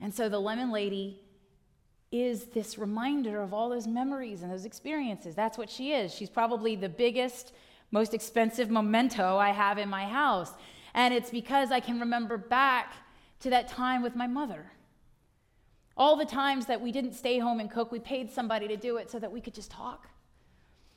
And 0.00 0.12
so 0.12 0.30
the 0.30 0.40
lemon 0.40 0.72
lady 0.72 1.20
is 2.10 2.46
this 2.46 2.78
reminder 2.78 3.42
of 3.42 3.52
all 3.52 3.68
those 3.68 3.86
memories 3.86 4.42
and 4.42 4.50
those 4.50 4.64
experiences. 4.64 5.34
That's 5.34 5.58
what 5.58 5.68
she 5.68 5.92
is. 5.92 6.14
She's 6.14 6.30
probably 6.30 6.76
the 6.76 6.88
biggest, 6.88 7.52
most 7.90 8.14
expensive 8.14 8.70
memento 8.70 9.36
I 9.36 9.50
have 9.50 9.76
in 9.76 9.90
my 9.90 10.04
house. 10.04 10.52
And 10.94 11.12
it's 11.12 11.30
because 11.30 11.70
I 11.70 11.80
can 11.80 12.00
remember 12.00 12.38
back 12.38 12.94
to 13.40 13.50
that 13.50 13.68
time 13.68 14.02
with 14.02 14.16
my 14.16 14.26
mother. 14.26 14.64
All 15.96 16.16
the 16.16 16.24
times 16.24 16.66
that 16.66 16.80
we 16.80 16.90
didn't 16.90 17.14
stay 17.14 17.38
home 17.38 17.60
and 17.60 17.70
cook, 17.70 17.92
we 17.92 18.00
paid 18.00 18.30
somebody 18.30 18.66
to 18.68 18.76
do 18.76 18.96
it 18.96 19.10
so 19.10 19.18
that 19.18 19.30
we 19.30 19.40
could 19.40 19.54
just 19.54 19.70
talk. 19.70 20.08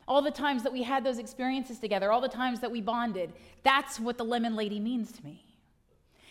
All 0.08 0.22
the 0.22 0.32
times 0.32 0.64
that 0.64 0.74
we 0.74 0.84
had 0.84 1.04
those 1.04 1.20
experiences 1.20 1.80
together, 1.80 2.12
all 2.12 2.22
the 2.22 2.30
times 2.30 2.62
that 2.62 2.72
we 2.72 2.82
bonded. 2.82 3.34
That's 3.64 4.00
what 4.00 4.18
the 4.18 4.24
lemon 4.26 4.56
lady 4.56 4.80
means 4.80 5.12
to 5.12 5.24
me. 5.24 5.44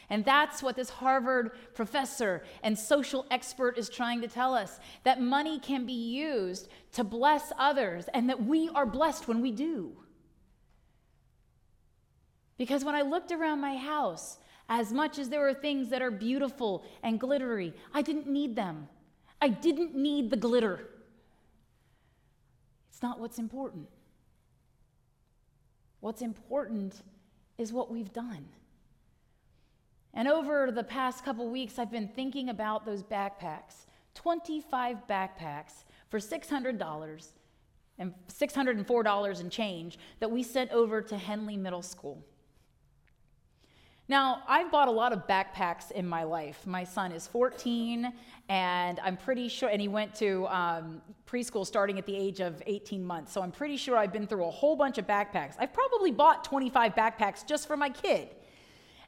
And 0.09 0.25
that's 0.25 0.63
what 0.63 0.77
this 0.77 0.89
Harvard 0.89 1.51
professor 1.75 2.45
and 2.63 2.79
social 2.79 3.27
expert 3.31 3.77
is 3.77 3.89
trying 3.89 4.21
to 4.21 4.29
tell 4.29 4.55
us 4.55 4.79
that 5.03 5.21
money 5.21 5.59
can 5.59 5.85
be 5.85 5.93
used 5.93 6.69
to 6.93 7.05
bless 7.05 7.53
others 7.59 8.07
and 8.15 8.29
that 8.29 8.45
we 8.45 8.69
are 8.75 8.87
blessed 8.87 9.27
when 9.27 9.43
we 9.43 9.51
do. 9.51 9.93
Because 12.57 12.85
when 12.85 12.95
I 12.95 13.03
looked 13.03 13.33
around 13.33 13.61
my 13.61 13.77
house, 13.77 14.39
as 14.69 14.93
much 14.93 15.19
as 15.19 15.29
there 15.29 15.41
were 15.41 15.55
things 15.55 15.91
that 15.91 16.03
are 16.03 16.11
beautiful 16.11 16.85
and 17.03 17.21
glittery, 17.21 17.73
I 17.95 18.03
didn't 18.03 18.27
need 18.27 18.57
them. 18.57 18.89
I 19.41 19.49
didn't 19.49 19.95
need 19.95 20.31
the 20.31 20.37
glitter. 20.37 20.89
It's 22.91 23.03
not 23.03 23.21
what's 23.21 23.39
important. 23.39 23.89
What's 26.01 26.23
important 26.23 27.03
is 27.59 27.73
what 27.73 27.91
we've 27.91 28.13
done. 28.13 28.47
And 30.15 30.29
over 30.29 30.71
the 30.71 30.83
past 30.83 31.25
couple 31.25 31.49
weeks, 31.51 31.79
I've 31.79 31.91
been 31.91 32.09
thinking 32.09 32.49
about 32.49 32.87
those 32.87 33.03
backpacks 33.03 33.87
25 34.15 35.07
backpacks 35.07 35.85
for 36.09 36.19
$600 36.19 37.29
and 37.99 38.15
$604 38.29 39.41
and 39.41 39.53
change 39.53 39.99
that 40.21 40.31
we 40.31 40.43
sent 40.43 40.71
over 40.71 41.03
to 41.03 41.19
Henley 41.19 41.57
Middle 41.59 41.83
School. 41.83 42.25
Now, 44.09 44.43
I've 44.47 44.71
bought 44.71 44.87
a 44.87 44.93
lot 44.93 45.13
of 45.13 45.27
backpacks 45.27 45.91
in 45.91 46.07
my 46.07 46.23
life. 46.23 46.65
My 46.65 46.85
son 46.85 47.11
is 47.11 47.27
14, 47.27 48.13
and 48.49 49.01
I'm 49.01 49.17
pretty 49.17 49.49
sure, 49.49 49.69
and 49.69 49.81
he 49.81 49.89
went 49.89 50.15
to 50.17 50.47
um, 50.47 51.03
preschool 51.27 51.67
starting 51.67 51.99
at 51.99 52.07
the 52.07 52.15
age 52.15 52.39
of 52.39 52.63
18 52.67 53.05
months. 53.05 53.33
So 53.33 53.43
I'm 53.43 53.51
pretty 53.51 53.77
sure 53.77 53.97
I've 53.97 54.13
been 54.13 54.29
through 54.29 54.45
a 54.45 54.51
whole 54.51 54.77
bunch 54.77 54.99
of 54.99 55.09
backpacks. 55.09 55.55
I've 55.59 55.73
probably 55.73 56.13
bought 56.13 56.45
25 56.45 56.95
backpacks 56.95 57.45
just 57.45 57.67
for 57.67 57.77
my 57.77 57.91
kid. 57.91 58.29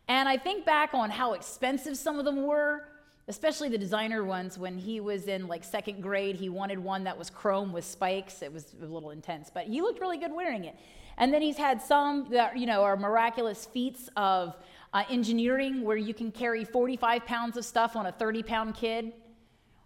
And 0.08 0.28
I 0.28 0.36
think 0.36 0.66
back 0.66 0.94
on 0.94 1.10
how 1.10 1.34
expensive 1.34 1.96
some 1.96 2.18
of 2.18 2.24
them 2.24 2.44
were, 2.44 2.82
especially 3.28 3.68
the 3.68 3.78
designer 3.78 4.24
ones 4.24 4.58
when 4.58 4.78
he 4.78 4.98
was 4.98 5.28
in 5.28 5.46
like 5.46 5.62
second 5.62 6.02
grade. 6.02 6.34
He 6.34 6.48
wanted 6.48 6.78
one 6.80 7.04
that 7.04 7.16
was 7.16 7.30
chrome 7.30 7.72
with 7.72 7.84
spikes. 7.84 8.42
It 8.42 8.52
was 8.52 8.74
a 8.82 8.86
little 8.86 9.10
intense, 9.10 9.48
but 9.52 9.66
he 9.66 9.80
looked 9.80 10.00
really 10.00 10.18
good 10.18 10.32
wearing 10.32 10.64
it. 10.64 10.74
And 11.18 11.34
then 11.34 11.42
he's 11.42 11.56
had 11.56 11.82
some 11.82 12.28
that, 12.30 12.56
you 12.56 12.66
know, 12.66 12.82
are 12.82 12.96
miraculous 12.96 13.66
feats 13.66 14.08
of 14.16 14.56
uh, 14.92 15.04
engineering 15.10 15.82
where 15.82 15.96
you 15.96 16.14
can 16.14 16.30
carry 16.30 16.64
45 16.64 17.24
pounds 17.26 17.56
of 17.56 17.64
stuff 17.64 17.96
on 17.96 18.06
a 18.06 18.12
30 18.12 18.42
pound 18.42 18.74
kid. 18.74 19.12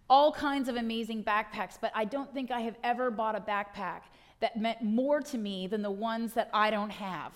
All 0.09 0.31
kinds 0.31 0.69
of 0.69 0.75
amazing 0.75 1.23
backpacks, 1.23 1.77
but 1.79 1.91
I 1.95 2.05
don't 2.05 2.33
think 2.33 2.51
I 2.51 2.61
have 2.61 2.75
ever 2.83 3.09
bought 3.09 3.35
a 3.35 3.41
backpack 3.41 4.01
that 4.41 4.59
meant 4.59 4.81
more 4.81 5.21
to 5.21 5.37
me 5.37 5.67
than 5.67 5.81
the 5.81 5.91
ones 5.91 6.33
that 6.33 6.49
I 6.53 6.69
don't 6.69 6.89
have. 6.89 7.33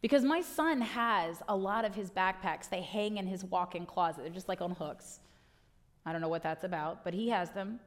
Because 0.00 0.22
my 0.22 0.40
son 0.40 0.80
has 0.80 1.42
a 1.48 1.56
lot 1.56 1.84
of 1.84 1.94
his 1.94 2.10
backpacks, 2.10 2.68
they 2.68 2.82
hang 2.82 3.16
in 3.16 3.26
his 3.26 3.44
walk 3.44 3.74
in 3.74 3.86
closet. 3.86 4.22
They're 4.22 4.32
just 4.32 4.48
like 4.48 4.60
on 4.60 4.72
hooks. 4.72 5.20
I 6.04 6.12
don't 6.12 6.20
know 6.20 6.28
what 6.28 6.42
that's 6.42 6.64
about, 6.64 7.04
but 7.04 7.14
he 7.14 7.30
has 7.30 7.50
them. 7.50 7.80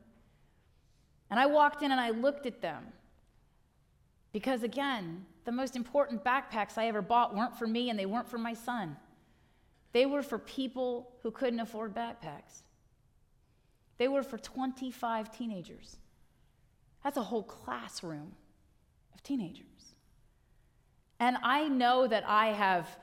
And 1.29 1.39
I 1.39 1.45
walked 1.45 1.83
in 1.83 1.91
and 1.91 1.99
I 2.01 2.09
looked 2.09 2.45
at 2.45 2.61
them. 2.61 2.85
Because 4.31 4.63
again, 4.63 5.25
the 5.47 5.53
most 5.53 5.77
important 5.77 6.25
backpacks 6.25 6.77
I 6.77 6.89
ever 6.89 7.01
bought 7.01 7.33
weren't 7.33 7.57
for 7.57 7.65
me 7.65 7.89
and 7.89 7.97
they 7.97 8.05
weren't 8.05 8.27
for 8.27 8.37
my 8.37 8.53
son. 8.53 8.97
They 9.93 10.05
were 10.05 10.21
for 10.21 10.37
people 10.37 11.13
who 11.23 11.31
couldn't 11.31 11.61
afford 11.61 11.95
backpacks. 11.95 12.63
They 13.97 14.09
were 14.09 14.23
for 14.23 14.37
25 14.37 15.31
teenagers. 15.31 15.99
That's 17.01 17.15
a 17.15 17.23
whole 17.23 17.43
classroom 17.43 18.33
of 19.13 19.23
teenagers. 19.23 19.95
And 21.21 21.37
I 21.41 21.69
know 21.69 22.07
that 22.07 22.25
I 22.27 22.47
have 22.47 22.99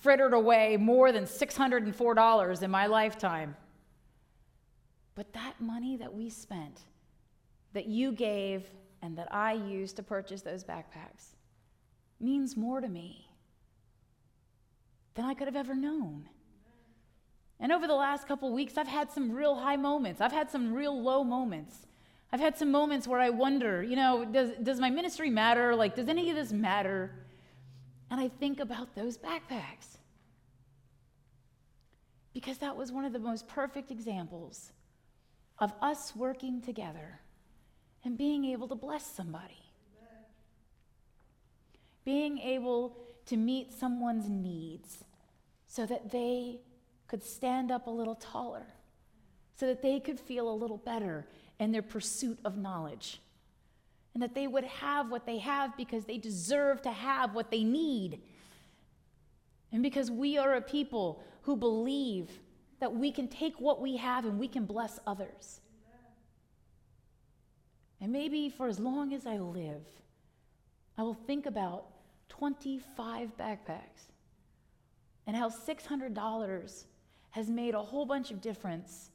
frittered 0.00 0.34
away 0.34 0.76
more 0.76 1.10
than 1.10 1.24
$604 1.24 2.62
in 2.62 2.70
my 2.70 2.86
lifetime. 2.86 3.56
But 5.16 5.32
that 5.32 5.60
money 5.60 5.96
that 5.96 6.14
we 6.14 6.30
spent, 6.30 6.82
that 7.72 7.86
you 7.86 8.12
gave, 8.12 8.70
and 9.02 9.18
that 9.18 9.34
I 9.34 9.54
used 9.54 9.96
to 9.96 10.04
purchase 10.04 10.42
those 10.42 10.62
backpacks, 10.62 11.34
means 12.20 12.56
more 12.56 12.80
to 12.80 12.88
me 12.88 13.28
than 15.14 15.24
I 15.24 15.34
could 15.34 15.48
have 15.48 15.56
ever 15.56 15.74
known. 15.74 16.28
And 17.60 17.72
over 17.72 17.86
the 17.86 17.94
last 17.94 18.28
couple 18.28 18.52
weeks, 18.52 18.78
I've 18.78 18.86
had 18.86 19.10
some 19.10 19.32
real 19.32 19.56
high 19.56 19.76
moments. 19.76 20.20
I've 20.20 20.32
had 20.32 20.50
some 20.50 20.72
real 20.72 21.00
low 21.00 21.24
moments. 21.24 21.86
I've 22.32 22.40
had 22.40 22.56
some 22.56 22.70
moments 22.70 23.08
where 23.08 23.20
I 23.20 23.30
wonder, 23.30 23.82
you 23.82 23.96
know, 23.96 24.24
does, 24.24 24.50
does 24.62 24.78
my 24.78 24.90
ministry 24.90 25.30
matter? 25.30 25.74
Like, 25.74 25.96
does 25.96 26.08
any 26.08 26.30
of 26.30 26.36
this 26.36 26.52
matter? 26.52 27.10
And 28.10 28.20
I 28.20 28.28
think 28.28 28.60
about 28.60 28.94
those 28.94 29.18
backpacks. 29.18 29.96
Because 32.32 32.58
that 32.58 32.76
was 32.76 32.92
one 32.92 33.04
of 33.04 33.12
the 33.12 33.18
most 33.18 33.48
perfect 33.48 33.90
examples 33.90 34.72
of 35.58 35.72
us 35.82 36.14
working 36.14 36.60
together 36.60 37.20
and 38.04 38.16
being 38.16 38.44
able 38.44 38.68
to 38.68 38.76
bless 38.76 39.04
somebody 39.04 39.67
being 42.08 42.38
able 42.38 42.96
to 43.26 43.36
meet 43.36 43.70
someone's 43.70 44.30
needs 44.30 45.04
so 45.66 45.84
that 45.84 46.10
they 46.10 46.58
could 47.06 47.22
stand 47.22 47.70
up 47.70 47.86
a 47.86 47.90
little 47.90 48.14
taller, 48.14 48.66
so 49.56 49.66
that 49.66 49.82
they 49.82 50.00
could 50.00 50.18
feel 50.18 50.50
a 50.50 50.56
little 50.62 50.78
better 50.78 51.26
in 51.60 51.70
their 51.70 51.82
pursuit 51.82 52.38
of 52.46 52.56
knowledge, 52.56 53.20
and 54.14 54.22
that 54.22 54.34
they 54.34 54.46
would 54.46 54.64
have 54.64 55.10
what 55.10 55.26
they 55.26 55.36
have 55.36 55.76
because 55.76 56.06
they 56.06 56.16
deserve 56.16 56.80
to 56.80 56.90
have 56.90 57.34
what 57.34 57.50
they 57.50 57.62
need. 57.62 58.22
And 59.70 59.82
because 59.82 60.10
we 60.10 60.38
are 60.38 60.54
a 60.54 60.62
people 60.62 61.22
who 61.42 61.56
believe 61.56 62.30
that 62.80 62.94
we 62.94 63.12
can 63.12 63.28
take 63.28 63.60
what 63.60 63.82
we 63.82 63.98
have 63.98 64.24
and 64.24 64.38
we 64.38 64.48
can 64.48 64.64
bless 64.64 64.98
others. 65.06 65.60
And 68.00 68.10
maybe 68.10 68.48
for 68.48 68.66
as 68.66 68.80
long 68.80 69.12
as 69.12 69.26
I 69.26 69.36
live, 69.36 69.84
I 70.96 71.02
will 71.02 71.12
think 71.12 71.44
about 71.44 71.84
25 72.28 73.36
backpacks 73.36 74.08
and 75.26 75.36
how 75.36 75.50
$600 75.50 76.84
has 77.30 77.50
made 77.50 77.74
a 77.74 77.82
whole 77.82 78.06
bunch 78.06 78.30
of 78.30 78.40
difference. 78.40 79.10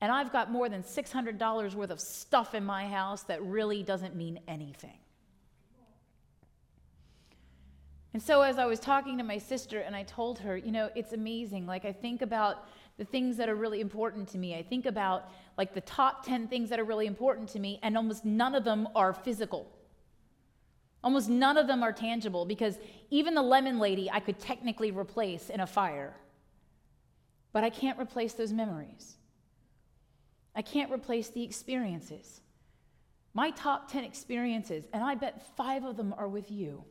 And 0.00 0.12
I've 0.12 0.32
got 0.32 0.50
more 0.50 0.68
than 0.68 0.82
$600 0.82 1.74
worth 1.74 1.90
of 1.90 2.00
stuff 2.00 2.54
in 2.54 2.64
my 2.64 2.86
house 2.88 3.22
that 3.24 3.42
really 3.42 3.82
doesn't 3.82 4.14
mean 4.14 4.40
anything. 4.48 4.98
And 8.12 8.22
so, 8.22 8.40
as 8.40 8.58
I 8.58 8.64
was 8.64 8.80
talking 8.80 9.18
to 9.18 9.24
my 9.24 9.36
sister, 9.36 9.80
and 9.80 9.94
I 9.94 10.02
told 10.04 10.38
her, 10.38 10.56
you 10.56 10.72
know, 10.72 10.88
it's 10.94 11.12
amazing. 11.12 11.66
Like, 11.66 11.84
I 11.84 11.92
think 11.92 12.22
about 12.22 12.66
the 12.96 13.04
things 13.04 13.36
that 13.36 13.50
are 13.50 13.54
really 13.54 13.82
important 13.82 14.28
to 14.30 14.38
me. 14.38 14.54
I 14.54 14.62
think 14.62 14.86
about, 14.86 15.30
like, 15.58 15.74
the 15.74 15.82
top 15.82 16.24
10 16.24 16.48
things 16.48 16.70
that 16.70 16.80
are 16.80 16.84
really 16.84 17.06
important 17.06 17.50
to 17.50 17.58
me, 17.58 17.78
and 17.82 17.94
almost 17.94 18.24
none 18.24 18.54
of 18.54 18.64
them 18.64 18.88
are 18.94 19.12
physical. 19.12 19.70
Almost 21.04 21.28
none 21.28 21.56
of 21.56 21.66
them 21.66 21.82
are 21.82 21.92
tangible 21.92 22.44
because 22.44 22.78
even 23.10 23.34
the 23.34 23.42
lemon 23.42 23.78
lady 23.78 24.10
I 24.10 24.20
could 24.20 24.38
technically 24.38 24.90
replace 24.90 25.50
in 25.50 25.60
a 25.60 25.66
fire. 25.66 26.14
But 27.52 27.64
I 27.64 27.70
can't 27.70 27.98
replace 27.98 28.34
those 28.34 28.52
memories. 28.52 29.16
I 30.54 30.62
can't 30.62 30.90
replace 30.90 31.28
the 31.28 31.44
experiences. 31.44 32.40
My 33.34 33.50
top 33.50 33.92
10 33.92 34.04
experiences, 34.04 34.86
and 34.92 35.04
I 35.04 35.14
bet 35.14 35.54
five 35.56 35.84
of 35.84 35.96
them 35.96 36.14
are 36.16 36.28
with 36.28 36.50
you. 36.50 36.84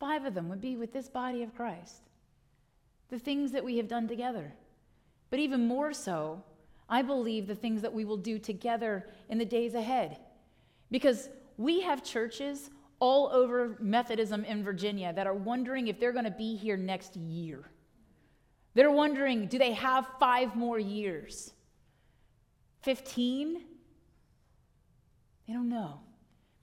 Five 0.00 0.24
of 0.24 0.34
them 0.34 0.48
would 0.48 0.60
be 0.60 0.76
with 0.76 0.92
this 0.92 1.08
body 1.08 1.42
of 1.42 1.54
Christ. 1.54 2.02
The 3.08 3.18
things 3.18 3.52
that 3.52 3.64
we 3.64 3.76
have 3.76 3.88
done 3.88 4.08
together. 4.08 4.52
But 5.30 5.40
even 5.40 5.66
more 5.66 5.92
so, 5.92 6.42
I 6.88 7.02
believe 7.02 7.46
the 7.46 7.54
things 7.54 7.82
that 7.82 7.92
we 7.92 8.04
will 8.04 8.16
do 8.16 8.38
together 8.38 9.08
in 9.28 9.38
the 9.38 9.44
days 9.44 9.74
ahead. 9.74 10.18
Because 10.90 11.28
we 11.58 11.80
have 11.82 12.02
churches 12.02 12.70
all 13.00 13.28
over 13.28 13.76
Methodism 13.80 14.44
in 14.44 14.64
Virginia 14.64 15.12
that 15.12 15.26
are 15.26 15.34
wondering 15.34 15.88
if 15.88 16.00
they're 16.00 16.12
going 16.12 16.24
to 16.24 16.30
be 16.30 16.56
here 16.56 16.76
next 16.76 17.16
year. 17.16 17.70
They're 18.74 18.90
wondering, 18.90 19.46
do 19.46 19.58
they 19.58 19.72
have 19.72 20.06
five 20.18 20.56
more 20.56 20.78
years? 20.78 21.52
15? 22.82 23.60
They 25.46 25.52
don't 25.52 25.68
know. 25.68 26.00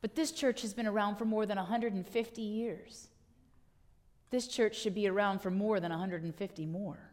But 0.02 0.16
this 0.16 0.32
church 0.32 0.62
has 0.62 0.74
been 0.74 0.88
around 0.88 1.18
for 1.18 1.26
more 1.26 1.46
than 1.46 1.58
150 1.58 2.42
years. 2.42 3.10
This 4.30 4.48
church 4.48 4.78
should 4.78 4.96
be 4.96 5.08
around 5.08 5.40
for 5.40 5.52
more 5.52 5.80
than 5.80 5.92
150 5.92 6.66
more. 6.66 7.12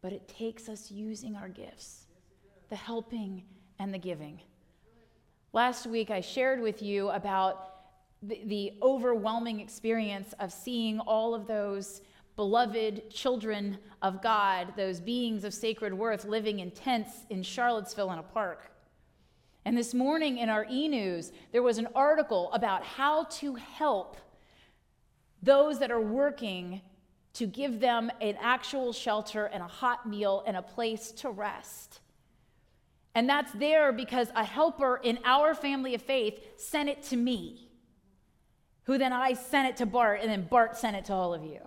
But 0.00 0.12
it 0.12 0.28
takes 0.28 0.68
us 0.68 0.90
using 0.90 1.36
our 1.36 1.48
gifts, 1.48 2.06
the 2.68 2.76
helping 2.76 3.44
and 3.78 3.92
the 3.92 3.98
giving. 3.98 4.40
Last 5.54 5.86
week, 5.86 6.10
I 6.10 6.20
shared 6.20 6.60
with 6.60 6.82
you 6.82 7.08
about 7.08 7.70
the, 8.22 8.42
the 8.44 8.74
overwhelming 8.82 9.60
experience 9.60 10.34
of 10.40 10.52
seeing 10.52 11.00
all 11.00 11.34
of 11.34 11.46
those 11.46 12.02
beloved 12.36 13.10
children 13.10 13.78
of 14.02 14.22
God, 14.22 14.74
those 14.76 15.00
beings 15.00 15.44
of 15.44 15.54
sacred 15.54 15.94
worth, 15.94 16.26
living 16.26 16.58
in 16.58 16.70
tents 16.70 17.24
in 17.30 17.42
Charlottesville 17.42 18.12
in 18.12 18.18
a 18.18 18.22
park. 18.22 18.70
And 19.64 19.76
this 19.76 19.94
morning 19.94 20.36
in 20.36 20.50
our 20.50 20.66
e 20.70 20.86
news, 20.86 21.32
there 21.50 21.62
was 21.62 21.78
an 21.78 21.88
article 21.94 22.52
about 22.52 22.84
how 22.84 23.24
to 23.24 23.54
help 23.54 24.18
those 25.42 25.78
that 25.78 25.90
are 25.90 26.00
working 26.00 26.82
to 27.34 27.46
give 27.46 27.80
them 27.80 28.10
an 28.20 28.36
actual 28.40 28.92
shelter 28.92 29.46
and 29.46 29.62
a 29.62 29.66
hot 29.66 30.06
meal 30.06 30.42
and 30.46 30.58
a 30.58 30.62
place 30.62 31.10
to 31.12 31.30
rest. 31.30 32.00
And 33.14 33.28
that's 33.28 33.52
there 33.52 33.92
because 33.92 34.28
a 34.34 34.44
helper 34.44 35.00
in 35.02 35.18
our 35.24 35.54
family 35.54 35.94
of 35.94 36.02
faith 36.02 36.40
sent 36.56 36.88
it 36.88 37.02
to 37.04 37.16
me, 37.16 37.68
who 38.84 38.98
then 38.98 39.12
I 39.12 39.32
sent 39.32 39.68
it 39.68 39.76
to 39.78 39.86
Bart, 39.86 40.20
and 40.22 40.30
then 40.30 40.46
Bart 40.48 40.76
sent 40.76 40.96
it 40.96 41.06
to 41.06 41.12
all 41.12 41.34
of 41.34 41.44
you. 41.44 41.60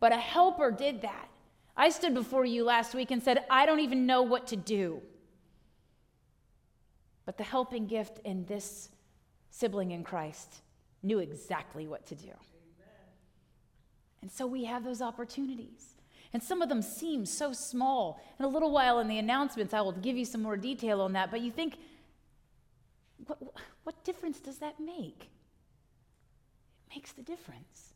But 0.00 0.12
a 0.12 0.18
helper 0.18 0.70
did 0.70 1.02
that. 1.02 1.28
I 1.76 1.88
stood 1.88 2.14
before 2.14 2.44
you 2.44 2.64
last 2.64 2.94
week 2.94 3.10
and 3.10 3.22
said, 3.22 3.44
I 3.50 3.66
don't 3.66 3.80
even 3.80 4.06
know 4.06 4.22
what 4.22 4.48
to 4.48 4.56
do. 4.56 5.00
But 7.26 7.38
the 7.38 7.44
helping 7.44 7.86
gift 7.86 8.20
in 8.24 8.44
this 8.44 8.90
sibling 9.50 9.92
in 9.92 10.04
Christ 10.04 10.60
knew 11.02 11.18
exactly 11.20 11.86
what 11.86 12.06
to 12.06 12.14
do. 12.14 12.26
Amen. 12.26 12.36
And 14.22 14.30
so 14.30 14.46
we 14.46 14.64
have 14.64 14.84
those 14.84 15.00
opportunities. 15.00 15.93
And 16.34 16.42
some 16.42 16.60
of 16.60 16.68
them 16.68 16.82
seem 16.82 17.24
so 17.24 17.52
small. 17.52 18.20
In 18.40 18.44
a 18.44 18.48
little 18.48 18.72
while 18.72 18.98
in 18.98 19.06
the 19.06 19.18
announcements, 19.18 19.72
I 19.72 19.80
will 19.80 19.92
give 19.92 20.16
you 20.16 20.24
some 20.24 20.42
more 20.42 20.56
detail 20.56 21.00
on 21.00 21.12
that. 21.12 21.30
But 21.30 21.42
you 21.42 21.52
think, 21.52 21.76
what, 23.28 23.38
what 23.84 24.04
difference 24.04 24.40
does 24.40 24.58
that 24.58 24.80
make? 24.80 25.30
It 26.88 26.96
makes 26.96 27.12
the 27.12 27.22
difference. 27.22 27.94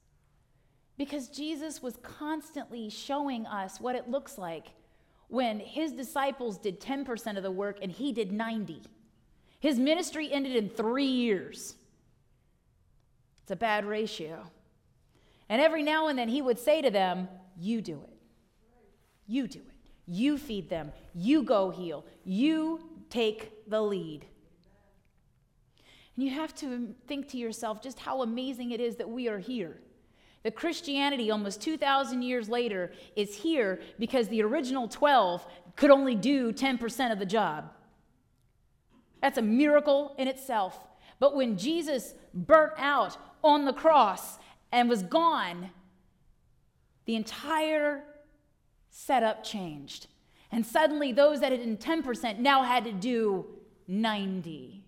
Because 0.96 1.26
Jesus 1.28 1.82
was 1.82 1.96
constantly 2.02 2.88
showing 2.88 3.44
us 3.44 3.80
what 3.80 3.96
it 3.96 4.08
looks 4.08 4.38
like 4.38 4.68
when 5.26 5.58
his 5.58 5.90
disciples 5.90 6.58
did 6.58 6.80
10% 6.80 7.36
of 7.36 7.42
the 7.42 7.50
work 7.50 7.80
and 7.82 7.90
he 7.90 8.12
did 8.12 8.30
90. 8.30 8.82
His 9.58 9.80
ministry 9.80 10.32
ended 10.32 10.54
in 10.54 10.70
3 10.70 11.04
years. 11.04 11.74
It's 13.42 13.50
a 13.50 13.56
bad 13.56 13.84
ratio. 13.84 14.44
And 15.48 15.60
every 15.60 15.82
now 15.82 16.06
and 16.06 16.16
then 16.16 16.28
he 16.28 16.40
would 16.40 16.58
say 16.58 16.80
to 16.82 16.90
them, 16.90 17.28
"You 17.58 17.80
do 17.80 18.00
it. 18.02 18.17
You 19.28 19.46
do 19.46 19.60
it. 19.60 19.74
You 20.08 20.38
feed 20.38 20.68
them. 20.68 20.92
You 21.14 21.44
go 21.44 21.70
heal. 21.70 22.04
You 22.24 22.80
take 23.10 23.68
the 23.68 23.80
lead." 23.80 24.26
And 26.16 26.24
you 26.24 26.30
have 26.30 26.52
to 26.56 26.94
think 27.06 27.28
to 27.28 27.36
yourself 27.36 27.80
just 27.80 28.00
how 28.00 28.22
amazing 28.22 28.72
it 28.72 28.80
is 28.80 28.96
that 28.96 29.08
we 29.08 29.28
are 29.28 29.38
here 29.38 29.80
that 30.42 30.54
Christianity, 30.54 31.30
almost 31.30 31.60
2,000 31.60 32.22
years 32.22 32.48
later, 32.48 32.92
is 33.16 33.34
here 33.34 33.80
because 33.98 34.28
the 34.28 34.42
original 34.42 34.88
12 34.88 35.46
could 35.76 35.90
only 35.90 36.14
do 36.14 36.52
10% 36.52 37.12
of 37.12 37.18
the 37.18 37.26
job. 37.26 37.70
That's 39.20 39.38
a 39.38 39.42
miracle 39.42 40.14
in 40.16 40.28
itself. 40.28 40.78
But 41.18 41.34
when 41.34 41.58
Jesus 41.58 42.14
burnt 42.32 42.74
out 42.78 43.16
on 43.42 43.64
the 43.64 43.72
cross 43.72 44.38
and 44.70 44.88
was 44.88 45.02
gone, 45.02 45.70
the 47.06 47.16
entire 47.16 48.04
setup 48.98 49.44
changed. 49.44 50.08
And 50.50 50.66
suddenly, 50.66 51.12
those 51.12 51.40
that 51.40 51.52
had 51.52 51.60
done 51.60 52.02
10% 52.02 52.38
now 52.38 52.64
had 52.64 52.84
to 52.84 52.92
do 52.92 53.46
90. 53.86 54.82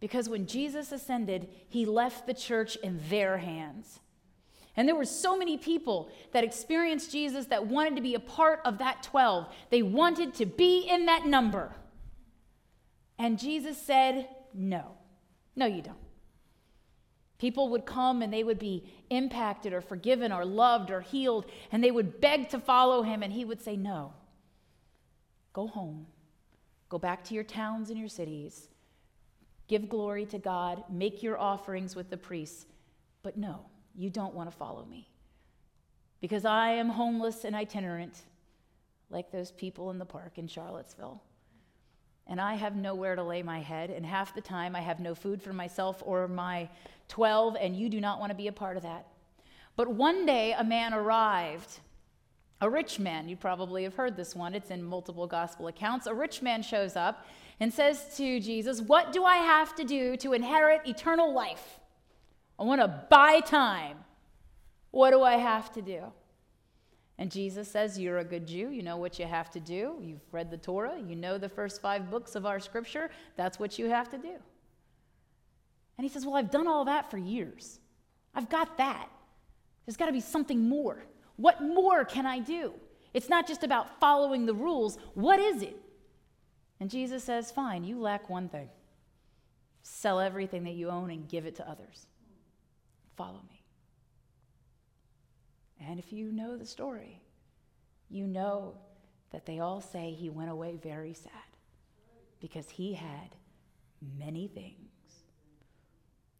Because 0.00 0.28
when 0.28 0.46
Jesus 0.46 0.90
ascended, 0.90 1.48
he 1.68 1.86
left 1.86 2.26
the 2.26 2.34
church 2.34 2.76
in 2.76 3.00
their 3.08 3.38
hands. 3.38 4.00
And 4.76 4.88
there 4.88 4.96
were 4.96 5.04
so 5.04 5.38
many 5.38 5.56
people 5.56 6.10
that 6.32 6.42
experienced 6.42 7.12
Jesus 7.12 7.46
that 7.46 7.66
wanted 7.66 7.94
to 7.94 8.02
be 8.02 8.16
a 8.16 8.20
part 8.20 8.60
of 8.64 8.78
that 8.78 9.04
12. 9.04 9.46
They 9.70 9.82
wanted 9.82 10.34
to 10.34 10.46
be 10.46 10.80
in 10.80 11.06
that 11.06 11.26
number. 11.26 11.76
And 13.20 13.38
Jesus 13.38 13.80
said, 13.80 14.28
No, 14.52 14.96
no, 15.54 15.66
you 15.66 15.80
don't. 15.80 16.03
People 17.44 17.68
would 17.68 17.84
come 17.84 18.22
and 18.22 18.32
they 18.32 18.42
would 18.42 18.58
be 18.58 18.82
impacted 19.10 19.74
or 19.74 19.82
forgiven 19.82 20.32
or 20.32 20.46
loved 20.46 20.90
or 20.90 21.02
healed, 21.02 21.44
and 21.70 21.84
they 21.84 21.90
would 21.90 22.18
beg 22.18 22.48
to 22.48 22.58
follow 22.58 23.02
him, 23.02 23.22
and 23.22 23.30
he 23.30 23.44
would 23.44 23.60
say, 23.60 23.76
No, 23.76 24.14
go 25.52 25.66
home. 25.66 26.06
Go 26.88 26.98
back 26.98 27.22
to 27.24 27.34
your 27.34 27.44
towns 27.44 27.90
and 27.90 27.98
your 27.98 28.08
cities. 28.08 28.68
Give 29.68 29.90
glory 29.90 30.24
to 30.24 30.38
God. 30.38 30.84
Make 30.88 31.22
your 31.22 31.38
offerings 31.38 31.94
with 31.94 32.08
the 32.08 32.16
priests. 32.16 32.64
But 33.22 33.36
no, 33.36 33.66
you 33.94 34.08
don't 34.08 34.32
want 34.32 34.50
to 34.50 34.56
follow 34.56 34.86
me. 34.86 35.10
Because 36.22 36.46
I 36.46 36.70
am 36.70 36.88
homeless 36.88 37.44
and 37.44 37.54
itinerant, 37.54 38.22
like 39.10 39.30
those 39.30 39.52
people 39.52 39.90
in 39.90 39.98
the 39.98 40.06
park 40.06 40.38
in 40.38 40.48
Charlottesville. 40.48 41.22
And 42.26 42.40
I 42.40 42.54
have 42.54 42.74
nowhere 42.74 43.16
to 43.16 43.22
lay 43.22 43.42
my 43.42 43.60
head, 43.60 43.90
and 43.90 44.04
half 44.04 44.34
the 44.34 44.40
time 44.40 44.74
I 44.74 44.80
have 44.80 44.98
no 44.98 45.14
food 45.14 45.42
for 45.42 45.52
myself 45.52 46.02
or 46.04 46.26
my 46.26 46.68
12, 47.08 47.56
and 47.60 47.76
you 47.76 47.88
do 47.88 48.00
not 48.00 48.18
want 48.18 48.30
to 48.30 48.36
be 48.36 48.48
a 48.48 48.52
part 48.52 48.76
of 48.76 48.82
that. 48.82 49.06
But 49.76 49.88
one 49.88 50.24
day 50.24 50.52
a 50.52 50.64
man 50.64 50.94
arrived, 50.94 51.80
a 52.60 52.70
rich 52.70 52.98
man. 52.98 53.28
You 53.28 53.36
probably 53.36 53.82
have 53.82 53.94
heard 53.94 54.16
this 54.16 54.34
one, 54.34 54.54
it's 54.54 54.70
in 54.70 54.82
multiple 54.82 55.26
gospel 55.26 55.66
accounts. 55.66 56.06
A 56.06 56.14
rich 56.14 56.40
man 56.40 56.62
shows 56.62 56.96
up 56.96 57.26
and 57.60 57.72
says 57.72 58.16
to 58.16 58.40
Jesus, 58.40 58.80
What 58.80 59.12
do 59.12 59.24
I 59.24 59.36
have 59.36 59.74
to 59.76 59.84
do 59.84 60.16
to 60.18 60.32
inherit 60.32 60.86
eternal 60.86 61.32
life? 61.32 61.78
I 62.58 62.62
want 62.62 62.80
to 62.80 63.06
buy 63.10 63.40
time. 63.40 63.98
What 64.90 65.10
do 65.10 65.22
I 65.22 65.34
have 65.34 65.72
to 65.74 65.82
do? 65.82 66.04
And 67.18 67.30
Jesus 67.30 67.70
says, 67.70 67.98
You're 67.98 68.18
a 68.18 68.24
good 68.24 68.46
Jew. 68.46 68.70
You 68.70 68.82
know 68.82 68.96
what 68.96 69.18
you 69.18 69.26
have 69.26 69.50
to 69.52 69.60
do. 69.60 69.98
You've 70.00 70.24
read 70.32 70.50
the 70.50 70.56
Torah. 70.56 70.98
You 70.98 71.14
know 71.14 71.38
the 71.38 71.48
first 71.48 71.80
five 71.80 72.10
books 72.10 72.34
of 72.34 72.44
our 72.44 72.58
scripture. 72.58 73.10
That's 73.36 73.58
what 73.58 73.78
you 73.78 73.86
have 73.86 74.08
to 74.10 74.18
do. 74.18 74.34
And 75.96 76.04
he 76.04 76.08
says, 76.08 76.26
Well, 76.26 76.36
I've 76.36 76.50
done 76.50 76.66
all 76.66 76.84
that 76.86 77.10
for 77.10 77.18
years. 77.18 77.78
I've 78.34 78.48
got 78.48 78.76
that. 78.78 79.08
There's 79.86 79.96
got 79.96 80.06
to 80.06 80.12
be 80.12 80.20
something 80.20 80.68
more. 80.68 81.04
What 81.36 81.62
more 81.62 82.04
can 82.04 82.26
I 82.26 82.40
do? 82.40 82.72
It's 83.12 83.28
not 83.28 83.46
just 83.46 83.62
about 83.62 84.00
following 84.00 84.44
the 84.44 84.54
rules. 84.54 84.98
What 85.14 85.38
is 85.38 85.62
it? 85.62 85.76
And 86.80 86.90
Jesus 86.90 87.22
says, 87.22 87.52
Fine, 87.52 87.84
you 87.84 88.00
lack 88.00 88.28
one 88.28 88.48
thing. 88.48 88.68
Sell 89.82 90.18
everything 90.18 90.64
that 90.64 90.74
you 90.74 90.88
own 90.88 91.10
and 91.10 91.28
give 91.28 91.46
it 91.46 91.56
to 91.56 91.68
others. 91.68 92.06
Follow 93.16 93.40
me. 93.48 93.63
And 95.86 95.98
if 95.98 96.12
you 96.12 96.32
know 96.32 96.56
the 96.56 96.66
story, 96.66 97.20
you 98.08 98.26
know 98.26 98.74
that 99.32 99.46
they 99.46 99.58
all 99.58 99.80
say 99.80 100.12
he 100.12 100.30
went 100.30 100.50
away 100.50 100.78
very 100.82 101.14
sad 101.14 101.32
because 102.40 102.70
he 102.70 102.94
had 102.94 103.34
many 104.18 104.46
things 104.46 104.90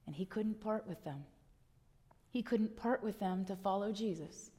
and 0.07 0.15
he 0.15 0.25
couldn't 0.25 0.61
part 0.61 0.87
with 0.87 1.03
them. 1.05 1.25
He 2.31 2.43
couldn't 2.43 2.77
part 2.77 3.03
with 3.03 3.21
them 3.21 3.45
to 3.47 3.57
follow 3.57 3.93
Jesus. 3.93 4.51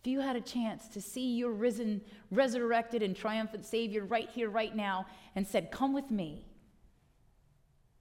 If 0.00 0.06
you 0.06 0.20
had 0.20 0.36
a 0.36 0.40
chance 0.40 0.88
to 0.88 1.00
see 1.00 1.34
your 1.36 1.50
risen, 1.50 2.00
resurrected, 2.30 3.02
and 3.02 3.16
triumphant 3.16 3.64
Savior 3.64 4.04
right 4.04 4.28
here, 4.28 4.48
right 4.48 4.74
now, 4.74 5.06
and 5.34 5.46
said, 5.46 5.70
Come 5.70 5.92
with 5.92 6.10
me, 6.10 6.46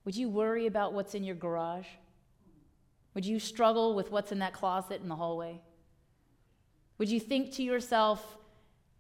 would 0.04 0.16
you 0.16 0.30
worry 0.30 0.68
about 0.68 0.94
what's 0.94 1.16
in 1.16 1.24
your 1.24 1.36
garage? 1.36 1.88
Would 3.16 3.26
you 3.26 3.40
struggle 3.40 3.96
with 3.96 4.12
what's 4.12 4.32
in 4.32 4.40
that 4.40 4.54
closet 4.54 5.02
in 5.02 5.08
the 5.08 5.16
hallway? 5.16 5.60
Would 6.98 7.10
you 7.10 7.20
think 7.20 7.54
to 7.54 7.64
yourself, 7.64 8.38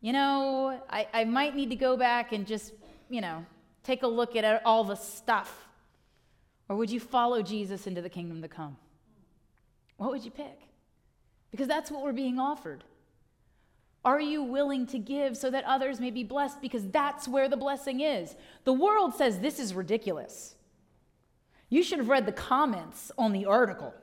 you 0.01 0.13
know, 0.13 0.82
I, 0.89 1.08
I 1.13 1.23
might 1.25 1.56
need 1.56 1.69
to 1.69 1.75
go 1.75 1.95
back 1.97 2.32
and 2.32 2.47
just, 2.47 2.73
you 3.10 3.21
know, 3.21 3.45
take 3.84 4.04
a 4.04 4.08
look 4.08 4.36
at 4.36 4.62
all 4.65 4.84
the 4.84 4.95
stuff? 4.95 5.67
Or 6.67 6.78
would 6.78 6.89
you 6.89 6.99
follow 6.99 7.41
Jesus 7.41 7.88
into 7.88 8.01
the 8.01 8.10
kingdom 8.10 8.41
to 8.41 8.47
come? 8.47 8.78
What 9.97 10.12
would 10.12 10.25
you 10.25 10.32
pick? 10.32 10.62
Because 11.51 11.67
that's 11.67 11.91
what 11.91 12.04
we're 12.04 12.13
being 12.13 12.39
offered. 12.39 12.84
Are 14.04 14.21
you 14.21 14.43
willing 14.43 14.86
to 14.88 14.99
give 14.99 15.36
so 15.36 15.49
that 15.49 15.63
others 15.65 15.99
may 15.99 16.12
be 16.12 16.23
blessed? 16.23 16.62
Because 16.62 16.88
that's 16.88 17.28
where 17.28 17.49
the 17.49 17.58
blessing 17.58 18.01
is. 18.01 18.36
The 18.63 18.73
world 18.73 19.15
says 19.15 19.39
this 19.39 19.60
is 19.60 19.73
ridiculous. 19.73 20.56
You 21.69 21.82
should 21.82 21.99
have 21.99 22.10
read 22.10 22.25
the 22.25 22.32
comments 22.32 23.12
on 23.17 23.32
the 23.32 23.45
article. 23.45 23.93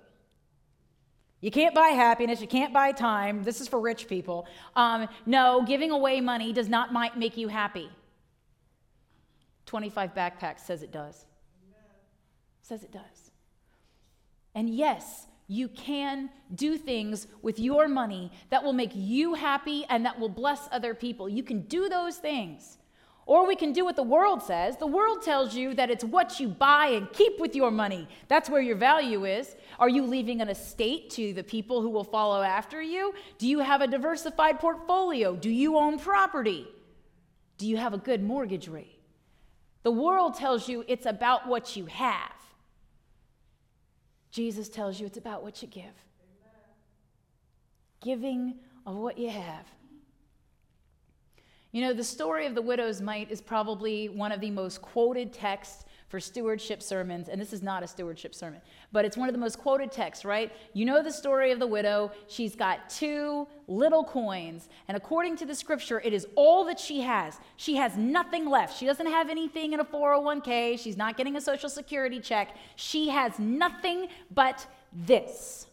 You 1.43 1.51
can't 1.51 1.75
buy 1.75 1.89
happiness. 1.89 2.41
You 2.41 2.47
can't 2.47 2.73
buy 2.73 2.93
time. 2.93 3.43
This 3.43 3.61
is 3.61 3.69
for 3.69 3.81
rich 3.81 4.09
people. 4.09 4.47
Um, 4.77 5.09
no, 5.27 5.65
giving 5.67 5.91
away 5.91 6.21
money 6.21 6.53
does 6.53 6.69
not 6.69 6.95
make 7.19 7.37
you 7.37 7.49
happy. 7.49 7.91
25 9.67 10.15
Backpacks 10.15 10.61
says 10.61 10.83
it 10.83 10.93
does. 10.93 11.27
Says 12.63 12.85
it 12.85 12.93
does. 12.93 13.33
And 14.55 14.71
yes, 14.71 15.27
you 15.49 15.67
can 15.67 16.31
do 16.55 16.79
things 16.79 17.27
with 17.43 17.59
your 17.59 17.89
money 17.89 18.31
that 18.51 18.63
will 18.63 18.73
make 18.73 18.93
you 18.95 19.35
happy 19.35 19.85
and 19.89 20.07
that 20.07 20.21
will 20.21 20.29
bless 20.29 20.69
other 20.71 20.95
people. 20.95 21.29
You 21.29 21.43
can 21.43 21.63
do 21.63 21.89
those 21.89 22.19
things. 22.19 22.79
Or 23.25 23.47
we 23.47 23.55
can 23.55 23.73
do 23.73 23.85
what 23.85 23.97
the 23.97 24.03
world 24.03 24.43
says. 24.43 24.77
The 24.77 24.87
world 24.87 25.23
tells 25.23 25.55
you 25.55 25.75
that 25.75 25.91
it's 25.91 26.03
what 26.03 26.41
you 26.41 26.49
buy 26.49 26.87
and 26.89 27.11
keep 27.13 27.39
with 27.39 27.55
your 27.55 27.71
money. 27.71 28.09
That's 28.29 28.51
where 28.51 28.61
your 28.61 28.77
value 28.77 29.25
is. 29.25 29.55
Are 29.79 29.89
you 29.89 30.05
leaving 30.05 30.41
an 30.41 30.49
estate 30.49 31.11
to 31.11 31.33
the 31.33 31.45
people 31.45 31.83
who 31.83 31.89
will 31.89 32.05
follow 32.05 32.43
after 32.43 32.83
you? 32.83 33.15
Do 33.39 33.47
you 33.47 33.61
have 33.61 33.81
a 33.81 33.87
diversified 33.87 34.59
portfolio? 34.59 35.37
Do 35.37 35.51
you 35.51 35.77
own 35.77 35.99
property? 35.99 36.67
Do 37.59 37.69
you 37.69 37.77
have 37.77 37.95
a 37.95 37.99
good 37.99 38.23
mortgage 38.23 38.67
rate? 38.67 38.99
The 39.85 39.93
world 39.93 40.35
tells 40.35 40.69
you 40.69 40.85
it's 40.89 41.07
about 41.07 41.47
what 41.47 41.77
you 41.77 41.87
have. 41.87 42.33
Jesus 44.33 44.69
tells 44.69 44.99
you 44.99 45.07
it's 45.07 45.19
about 45.19 45.43
what 45.45 45.63
you 45.63 45.69
give. 45.69 45.85
Giving 48.01 48.55
of 48.85 48.97
what 48.97 49.17
you 49.17 49.31
have. 49.31 49.67
You 51.73 51.81
know, 51.81 51.95
the 51.95 52.05
story 52.05 52.45
of 52.45 52.55
the 52.55 52.61
widow's 52.61 53.01
mite 53.01 53.31
is 53.31 53.41
probably 53.41 54.11
one 54.11 54.31
of 54.31 54.41
the 54.41 54.51
most 54.51 54.83
quoted 54.83 55.33
texts 55.33 55.87
for 56.09 56.21
stewardship 56.21 56.83
sermons, 56.83 57.31
and 57.31 57.41
this 57.41 57.55
is 57.55 57.63
not 57.63 57.83
a 57.83 57.87
stewardship 57.87 58.35
sermon, 58.35 58.61
but 58.93 59.07
it's 59.07 59.17
one 59.17 59.31
of 59.31 59.33
the 59.33 59.39
most 59.39 59.59
quoted 59.59 59.91
texts, 59.91 60.27
right? 60.27 60.53
You 60.75 60.85
know 60.85 61.03
the 61.03 61.11
story 61.11 61.51
of 61.51 61.59
the 61.59 61.67
widow. 61.67 62.13
She's 62.29 62.55
got 62.55 62.91
two 62.91 63.49
little 63.67 64.05
coins, 64.05 64.69
and 64.89 64.99
according 64.99 65.37
to 65.39 65.47
the 65.47 65.55
scripture, 65.55 66.03
it 66.05 66.13
is 66.13 66.27
all 66.35 66.67
that 66.67 66.79
she 66.79 67.01
has. 67.01 67.39
She 67.57 67.77
has 67.77 67.97
nothing 67.97 68.51
left. 68.51 68.77
She 68.77 68.85
doesn't 68.85 69.07
have 69.07 69.31
anything 69.31 69.73
in 69.73 69.81
a 69.81 69.85
401k, 69.87 70.79
she's 70.79 70.99
not 70.99 71.17
getting 71.17 71.37
a 71.37 71.41
social 71.41 71.71
security 71.71 72.21
check. 72.21 72.55
She 72.77 73.09
has 73.09 73.39
nothing 73.39 74.09
but 74.31 74.67
this. 74.93 75.67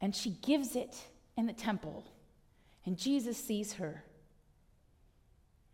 And 0.00 0.14
she 0.14 0.30
gives 0.30 0.76
it 0.76 0.96
in 1.36 1.46
the 1.46 1.52
temple 1.52 2.04
and 2.86 2.96
Jesus 2.96 3.36
sees 3.36 3.74
her. 3.74 4.04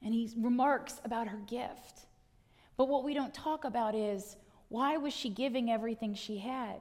And 0.02 0.12
he 0.12 0.30
remarks 0.36 1.00
about 1.04 1.28
her 1.28 1.38
gift. 1.38 2.06
But 2.76 2.88
what 2.88 3.04
we 3.04 3.14
don't 3.14 3.32
talk 3.32 3.64
about 3.64 3.94
is 3.94 4.36
why 4.68 4.96
was 4.96 5.14
she 5.14 5.30
giving 5.30 5.70
everything 5.70 6.14
she 6.14 6.38
had? 6.38 6.80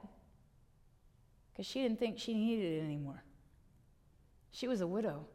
Because 1.52 1.66
she 1.66 1.82
didn't 1.82 1.98
think 1.98 2.18
she 2.18 2.34
needed 2.34 2.80
it 2.80 2.84
anymore. 2.84 3.22
She 4.50 4.68
was 4.68 4.80
a 4.80 4.86
widow. 4.86 5.26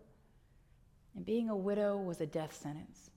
And 1.16 1.26
being 1.26 1.50
a 1.50 1.56
widow 1.56 1.98
was 1.98 2.22
a 2.22 2.26
death 2.26 2.56
sentence. 2.56 3.10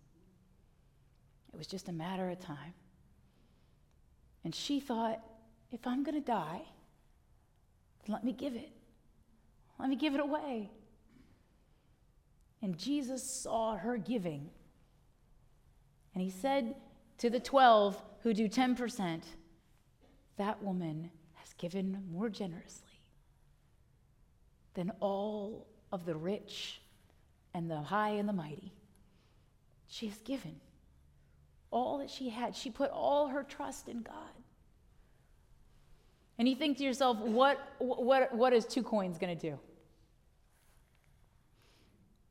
It 1.53 1.59
was 1.59 1.67
just 1.67 1.89
a 1.89 1.93
matter 1.93 2.31
of 2.31 2.41
time. 2.41 2.75
And 4.43 4.55
she 4.55 4.81
thought, 4.81 5.23
if 5.71 5.87
I'm 5.87 6.03
going 6.03 6.15
to 6.15 6.27
die, 6.27 6.63
let 8.09 8.25
me 8.25 8.33
give 8.33 8.55
it. 8.55 8.71
Let 9.79 9.89
me 9.89 9.97
give 9.97 10.15
it 10.15 10.21
away. 10.21 10.71
And 12.65 12.79
Jesus 12.79 13.23
saw 13.23 13.77
her 13.77 13.99
giving. 13.99 14.49
And 16.15 16.23
he 16.23 16.31
said 16.31 16.75
to 17.19 17.29
the 17.29 17.39
12 17.39 18.03
who 18.23 18.33
do 18.33 18.49
10%, 18.49 19.21
that 20.39 20.63
woman 20.63 21.11
has 21.35 21.53
given 21.59 22.03
more 22.11 22.31
generously 22.31 23.03
than 24.73 24.93
all 25.01 25.67
of 25.93 26.07
the 26.07 26.17
rich 26.17 26.81
and 27.53 27.71
the 27.71 27.83
high 27.83 28.13
and 28.13 28.27
the 28.27 28.33
mighty. 28.33 28.73
She 29.87 30.07
has 30.07 30.17
given 30.23 30.57
all 31.71 31.99
that 31.99 32.09
she 32.09 32.31
had. 32.31 32.57
She 32.57 32.71
put 32.71 32.91
all 32.91 33.29
her 33.29 33.43
trust 33.43 33.89
in 33.91 34.01
God. 34.01 34.15
And 36.39 36.49
you 36.49 36.57
think 36.57 36.79
to 36.79 36.85
yourself, 36.85 37.19
what, 37.19 37.59
what, 37.79 38.35
what 38.35 38.55
is 38.55 38.65
two 38.65 38.83
coins 38.83 39.19
going 39.19 39.37
to 39.37 39.51
do? 39.51 39.59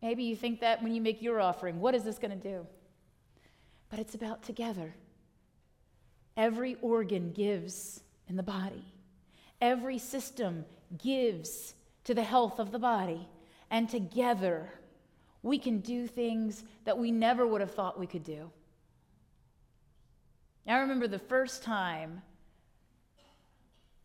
Maybe 0.03 0.25
you 0.25 0.35
think 0.35 0.59
that 0.59 0.83
when 0.83 0.93
you 0.93 0.99
make 0.99 1.21
your 1.21 1.39
offering, 1.39 1.79
what 1.79 1.95
is 1.95 2.03
this 2.03 2.19
going 2.19 2.37
to 2.37 2.49
do? 2.49 2.67
But 3.89 3.99
it's 3.99 4.15
about 4.15 4.43
together. 4.43 4.93
Every 6.35 6.75
organ 6.81 7.31
gives 7.31 8.01
in 8.27 8.35
the 8.35 8.43
body, 8.43 8.83
every 9.61 9.97
system 9.97 10.65
gives 11.01 11.73
to 12.03 12.13
the 12.13 12.21
health 12.21 12.59
of 12.59 12.71
the 12.71 12.79
body. 12.79 13.27
And 13.71 13.89
together, 13.89 14.69
we 15.41 15.57
can 15.57 15.79
do 15.79 16.05
things 16.05 16.63
that 16.83 16.97
we 16.97 17.09
never 17.09 17.47
would 17.47 17.61
have 17.61 17.73
thought 17.73 17.99
we 17.99 18.05
could 18.05 18.23
do. 18.23 18.51
I 20.67 20.77
remember 20.77 21.07
the 21.07 21.17
first 21.17 21.63
time 21.63 22.21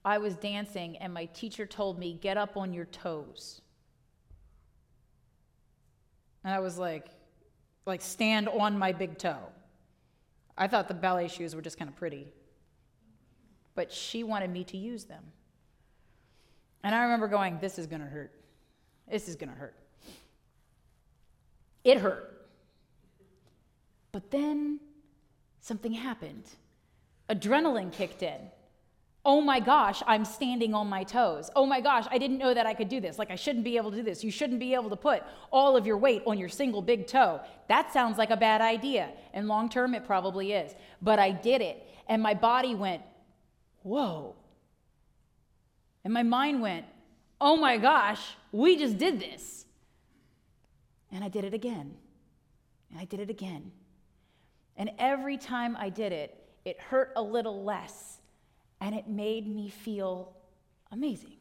I 0.04 0.18
was 0.18 0.36
dancing 0.36 0.96
and 0.98 1.12
my 1.12 1.26
teacher 1.26 1.66
told 1.66 1.98
me, 1.98 2.14
Get 2.14 2.36
up 2.38 2.56
on 2.56 2.72
your 2.72 2.86
toes. 2.86 3.60
And 6.48 6.54
I 6.54 6.60
was 6.60 6.78
like, 6.78 7.04
like 7.84 8.00
stand 8.00 8.48
on 8.48 8.78
my 8.78 8.92
big 8.92 9.18
toe. 9.18 9.50
I 10.56 10.66
thought 10.66 10.88
the 10.88 10.94
ballet 10.94 11.28
shoes 11.28 11.54
were 11.54 11.60
just 11.60 11.76
kind 11.76 11.90
of 11.90 11.96
pretty. 11.96 12.26
But 13.74 13.92
she 13.92 14.24
wanted 14.24 14.48
me 14.48 14.64
to 14.64 14.78
use 14.78 15.04
them. 15.04 15.22
And 16.82 16.94
I 16.94 17.02
remember 17.02 17.28
going, 17.28 17.58
this 17.60 17.78
is 17.78 17.86
going 17.86 18.00
to 18.00 18.08
hurt. 18.08 18.32
This 19.10 19.28
is 19.28 19.36
going 19.36 19.50
to 19.50 19.58
hurt. 19.58 19.76
It 21.84 21.98
hurt. 21.98 22.46
But 24.10 24.30
then 24.30 24.80
something 25.60 25.92
happened. 25.92 26.44
Adrenaline 27.28 27.92
kicked 27.92 28.22
in 28.22 28.40
oh 29.28 29.42
my 29.42 29.60
gosh, 29.60 30.02
I'm 30.06 30.24
standing 30.24 30.72
on 30.72 30.88
my 30.88 31.04
toes. 31.04 31.50
Oh 31.54 31.66
my 31.66 31.82
gosh, 31.82 32.06
I 32.10 32.16
didn't 32.16 32.38
know 32.38 32.54
that 32.54 32.64
I 32.64 32.72
could 32.72 32.88
do 32.88 32.98
this. 32.98 33.18
Like, 33.18 33.30
I 33.30 33.34
shouldn't 33.34 33.62
be 33.62 33.76
able 33.76 33.90
to 33.90 33.98
do 33.98 34.02
this. 34.02 34.24
You 34.24 34.30
shouldn't 34.30 34.58
be 34.58 34.72
able 34.72 34.88
to 34.88 34.96
put 34.96 35.22
all 35.52 35.76
of 35.76 35.86
your 35.86 35.98
weight 35.98 36.22
on 36.26 36.38
your 36.38 36.48
single 36.48 36.80
big 36.80 37.06
toe. 37.06 37.42
That 37.68 37.92
sounds 37.92 38.16
like 38.16 38.30
a 38.30 38.38
bad 38.38 38.62
idea. 38.62 39.10
And 39.34 39.46
long 39.46 39.68
term, 39.68 39.94
it 39.94 40.06
probably 40.06 40.54
is. 40.54 40.74
But 41.02 41.18
I 41.18 41.30
did 41.30 41.60
it, 41.60 41.86
and 42.08 42.22
my 42.22 42.32
body 42.32 42.74
went, 42.74 43.02
whoa. 43.82 44.34
And 46.04 46.14
my 46.14 46.22
mind 46.22 46.62
went, 46.62 46.86
oh 47.38 47.58
my 47.58 47.76
gosh, 47.76 48.22
we 48.50 48.78
just 48.78 48.96
did 48.96 49.20
this. 49.20 49.66
And 51.12 51.22
I 51.22 51.28
did 51.28 51.44
it 51.44 51.52
again. 51.52 51.94
And 52.90 52.98
I 52.98 53.04
did 53.04 53.20
it 53.20 53.28
again. 53.28 53.72
And 54.78 54.90
every 54.98 55.36
time 55.36 55.76
I 55.78 55.90
did 55.90 56.12
it, 56.12 56.34
it 56.64 56.80
hurt 56.80 57.12
a 57.14 57.22
little 57.22 57.62
less 57.62 58.17
and 58.80 58.94
it 58.94 59.08
made 59.08 59.46
me 59.46 59.68
feel 59.68 60.34
amazing. 60.90 61.36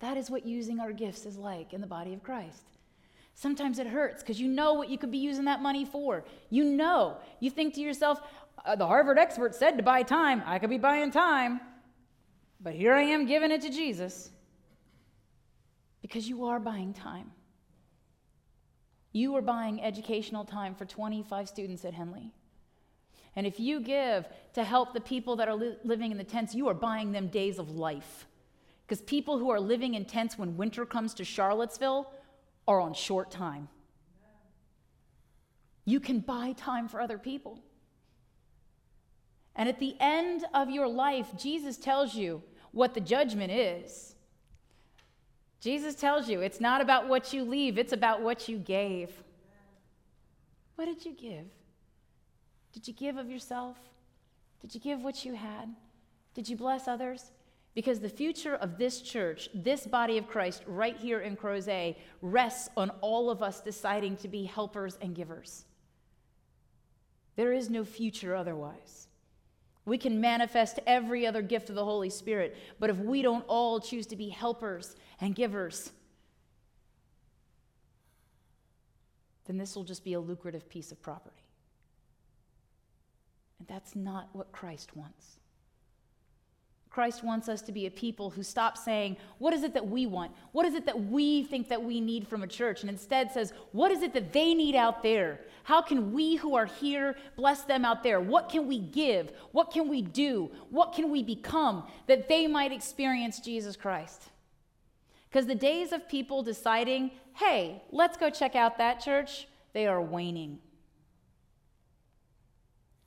That 0.00 0.16
is 0.16 0.30
what 0.30 0.46
using 0.46 0.80
our 0.80 0.92
gifts 0.92 1.26
is 1.26 1.36
like 1.36 1.72
in 1.72 1.80
the 1.80 1.86
body 1.86 2.12
of 2.12 2.22
Christ. 2.22 2.62
Sometimes 3.34 3.78
it 3.78 3.86
hurts 3.86 4.22
because 4.22 4.40
you 4.40 4.48
know 4.48 4.74
what 4.74 4.88
you 4.88 4.98
could 4.98 5.10
be 5.10 5.18
using 5.18 5.44
that 5.44 5.60
money 5.60 5.84
for. 5.84 6.24
You 6.48 6.64
know. 6.64 7.18
You 7.40 7.50
think 7.50 7.74
to 7.74 7.80
yourself, 7.80 8.20
uh, 8.64 8.76
the 8.76 8.86
Harvard 8.86 9.18
expert 9.18 9.54
said 9.54 9.76
to 9.76 9.82
buy 9.82 10.02
time. 10.02 10.42
I 10.46 10.58
could 10.58 10.70
be 10.70 10.78
buying 10.78 11.10
time, 11.10 11.60
but 12.60 12.74
here 12.74 12.94
I 12.94 13.02
am 13.02 13.26
giving 13.26 13.50
it 13.50 13.60
to 13.62 13.70
Jesus. 13.70 14.30
Because 16.02 16.28
you 16.28 16.46
are 16.46 16.60
buying 16.60 16.94
time. 16.94 17.32
You 19.12 19.34
are 19.36 19.42
buying 19.42 19.82
educational 19.82 20.44
time 20.44 20.74
for 20.74 20.84
25 20.84 21.48
students 21.48 21.84
at 21.84 21.94
Henley. 21.94 22.32
And 23.36 23.46
if 23.46 23.60
you 23.60 23.80
give 23.80 24.26
to 24.54 24.64
help 24.64 24.94
the 24.94 25.00
people 25.00 25.36
that 25.36 25.48
are 25.48 25.54
li- 25.54 25.76
living 25.84 26.10
in 26.10 26.16
the 26.16 26.24
tents, 26.24 26.54
you 26.54 26.68
are 26.68 26.74
buying 26.74 27.12
them 27.12 27.28
days 27.28 27.58
of 27.58 27.70
life. 27.70 28.26
Because 28.86 29.02
people 29.02 29.38
who 29.38 29.50
are 29.50 29.60
living 29.60 29.94
in 29.94 30.06
tents 30.06 30.38
when 30.38 30.56
winter 30.56 30.86
comes 30.86 31.12
to 31.14 31.24
Charlottesville 31.24 32.10
are 32.66 32.80
on 32.80 32.94
short 32.94 33.30
time. 33.30 33.68
You 35.84 36.00
can 36.00 36.20
buy 36.20 36.52
time 36.52 36.88
for 36.88 37.00
other 37.00 37.18
people. 37.18 37.60
And 39.54 39.68
at 39.68 39.78
the 39.78 39.96
end 40.00 40.44
of 40.54 40.70
your 40.70 40.88
life, 40.88 41.28
Jesus 41.36 41.76
tells 41.76 42.14
you 42.14 42.42
what 42.72 42.94
the 42.94 43.00
judgment 43.00 43.52
is. 43.52 44.14
Jesus 45.60 45.94
tells 45.94 46.28
you 46.28 46.40
it's 46.40 46.60
not 46.60 46.80
about 46.80 47.08
what 47.08 47.32
you 47.32 47.42
leave, 47.42 47.78
it's 47.78 47.92
about 47.92 48.22
what 48.22 48.48
you 48.48 48.58
gave. 48.58 49.10
What 50.76 50.84
did 50.86 51.04
you 51.04 51.12
give? 51.12 51.46
Did 52.76 52.86
you 52.86 52.92
give 52.92 53.16
of 53.16 53.30
yourself? 53.30 53.78
Did 54.60 54.74
you 54.74 54.80
give 54.82 55.00
what 55.00 55.24
you 55.24 55.32
had? 55.32 55.74
Did 56.34 56.46
you 56.46 56.56
bless 56.58 56.86
others? 56.86 57.30
Because 57.74 58.00
the 58.00 58.10
future 58.10 58.54
of 58.54 58.76
this 58.76 59.00
church, 59.00 59.48
this 59.54 59.86
body 59.86 60.18
of 60.18 60.28
Christ, 60.28 60.62
right 60.66 60.94
here 60.94 61.20
in 61.20 61.36
Crozet, 61.36 61.96
rests 62.20 62.68
on 62.76 62.90
all 63.00 63.30
of 63.30 63.42
us 63.42 63.62
deciding 63.62 64.18
to 64.18 64.28
be 64.28 64.44
helpers 64.44 64.98
and 65.00 65.14
givers. 65.14 65.64
There 67.36 67.54
is 67.54 67.70
no 67.70 67.82
future 67.82 68.36
otherwise. 68.36 69.08
We 69.86 69.96
can 69.96 70.20
manifest 70.20 70.78
every 70.86 71.26
other 71.26 71.40
gift 71.40 71.70
of 71.70 71.76
the 71.76 71.84
Holy 71.84 72.10
Spirit, 72.10 72.58
but 72.78 72.90
if 72.90 72.98
we 72.98 73.22
don't 73.22 73.44
all 73.48 73.80
choose 73.80 74.06
to 74.08 74.16
be 74.16 74.28
helpers 74.28 74.96
and 75.18 75.34
givers, 75.34 75.92
then 79.46 79.56
this 79.56 79.74
will 79.74 79.84
just 79.84 80.04
be 80.04 80.12
a 80.12 80.20
lucrative 80.20 80.68
piece 80.68 80.92
of 80.92 81.00
property. 81.00 81.45
And 83.58 83.68
that's 83.68 83.96
not 83.96 84.28
what 84.32 84.52
Christ 84.52 84.96
wants. 84.96 85.38
Christ 86.96 87.22
wants 87.22 87.50
us 87.50 87.60
to 87.60 87.72
be 87.72 87.84
a 87.84 87.90
people 87.90 88.30
who 88.30 88.42
stop 88.42 88.78
saying, 88.78 89.18
What 89.36 89.52
is 89.52 89.64
it 89.64 89.74
that 89.74 89.86
we 89.86 90.06
want? 90.06 90.32
What 90.52 90.64
is 90.64 90.72
it 90.72 90.86
that 90.86 90.98
we 90.98 91.44
think 91.44 91.68
that 91.68 91.82
we 91.82 92.00
need 92.00 92.26
from 92.26 92.42
a 92.42 92.46
church? 92.46 92.80
And 92.80 92.88
instead 92.88 93.30
says, 93.30 93.52
What 93.72 93.92
is 93.92 94.00
it 94.00 94.14
that 94.14 94.32
they 94.32 94.54
need 94.54 94.74
out 94.74 95.02
there? 95.02 95.40
How 95.64 95.82
can 95.82 96.14
we 96.14 96.36
who 96.36 96.54
are 96.56 96.64
here 96.64 97.14
bless 97.36 97.64
them 97.64 97.84
out 97.84 98.02
there? 98.02 98.18
What 98.18 98.48
can 98.48 98.66
we 98.66 98.78
give? 98.78 99.30
What 99.52 99.70
can 99.70 99.90
we 99.90 100.00
do? 100.00 100.50
What 100.70 100.94
can 100.94 101.10
we 101.10 101.22
become 101.22 101.86
that 102.06 102.30
they 102.30 102.46
might 102.46 102.72
experience 102.72 103.40
Jesus 103.40 103.76
Christ? 103.76 104.30
Because 105.28 105.46
the 105.46 105.54
days 105.54 105.92
of 105.92 106.08
people 106.08 106.42
deciding, 106.42 107.10
Hey, 107.34 107.82
let's 107.90 108.16
go 108.16 108.30
check 108.30 108.56
out 108.56 108.78
that 108.78 109.00
church, 109.00 109.48
they 109.74 109.86
are 109.86 110.00
waning. 110.00 110.60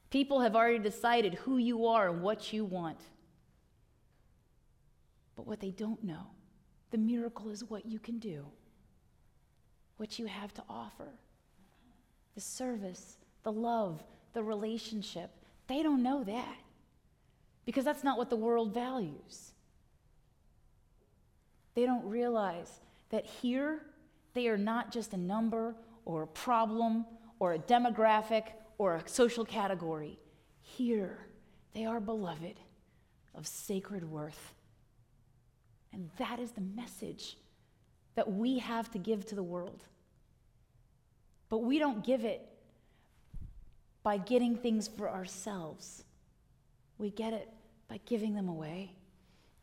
People 0.09 0.39
have 0.41 0.55
already 0.55 0.79
decided 0.79 1.35
who 1.35 1.57
you 1.57 1.85
are 1.85 2.09
and 2.09 2.21
what 2.21 2.51
you 2.51 2.65
want. 2.65 2.99
But 5.35 5.45
what 5.47 5.59
they 5.59 5.71
don't 5.71 6.03
know, 6.03 6.27
the 6.91 6.97
miracle 6.97 7.49
is 7.49 7.63
what 7.63 7.85
you 7.85 7.99
can 7.99 8.17
do, 8.19 8.45
what 9.97 10.17
you 10.17 10.25
have 10.25 10.53
to 10.55 10.63
offer. 10.67 11.07
The 12.35 12.41
service, 12.41 13.17
the 13.43 13.51
love, 13.51 14.03
the 14.33 14.43
relationship. 14.43 15.31
They 15.67 15.83
don't 15.83 16.03
know 16.03 16.23
that 16.23 16.57
because 17.65 17.85
that's 17.85 18.03
not 18.03 18.17
what 18.17 18.29
the 18.29 18.35
world 18.35 18.73
values. 18.73 19.51
They 21.75 21.85
don't 21.85 22.05
realize 22.05 22.79
that 23.09 23.25
here 23.25 23.81
they 24.33 24.47
are 24.47 24.57
not 24.57 24.91
just 24.91 25.13
a 25.13 25.17
number 25.17 25.75
or 26.05 26.23
a 26.23 26.27
problem 26.27 27.05
or 27.39 27.53
a 27.53 27.59
demographic 27.59 28.43
or 28.79 28.95
a 28.95 29.07
social 29.07 29.45
category. 29.45 30.17
Here 30.61 31.19
they 31.73 31.85
are 31.85 31.99
beloved 31.99 32.59
of 33.35 33.45
sacred 33.45 34.03
worth 34.03 34.55
and 35.93 36.09
that 36.17 36.39
is 36.39 36.51
the 36.51 36.61
message 36.61 37.37
that 38.15 38.31
we 38.31 38.59
have 38.59 38.91
to 38.91 38.97
give 38.97 39.25
to 39.27 39.35
the 39.35 39.43
world. 39.43 39.83
But 41.49 41.59
we 41.59 41.79
don't 41.79 42.03
give 42.03 42.25
it 42.25 42.47
by 44.03 44.17
getting 44.17 44.55
things 44.55 44.87
for 44.87 45.09
ourselves, 45.09 46.03
we 46.97 47.09
get 47.11 47.33
it 47.33 47.49
by 47.87 47.99
giving 48.05 48.33
them 48.33 48.49
away 48.49 48.93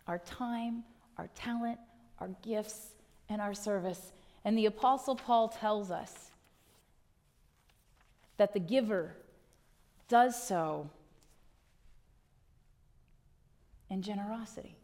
our 0.07 0.19
time, 0.19 0.85
our 1.17 1.29
talent, 1.35 1.79
our 2.19 2.29
gifts, 2.43 2.93
and 3.29 3.41
our 3.41 3.55
service. 3.55 4.13
And 4.45 4.57
the 4.57 4.67
Apostle 4.67 5.17
Paul 5.17 5.49
tells 5.49 5.91
us 5.91 6.26
that 8.37 8.53
the 8.53 8.61
giver 8.61 9.17
does 10.09 10.41
so 10.41 10.91
in 13.91 14.03
generosity 14.03 14.77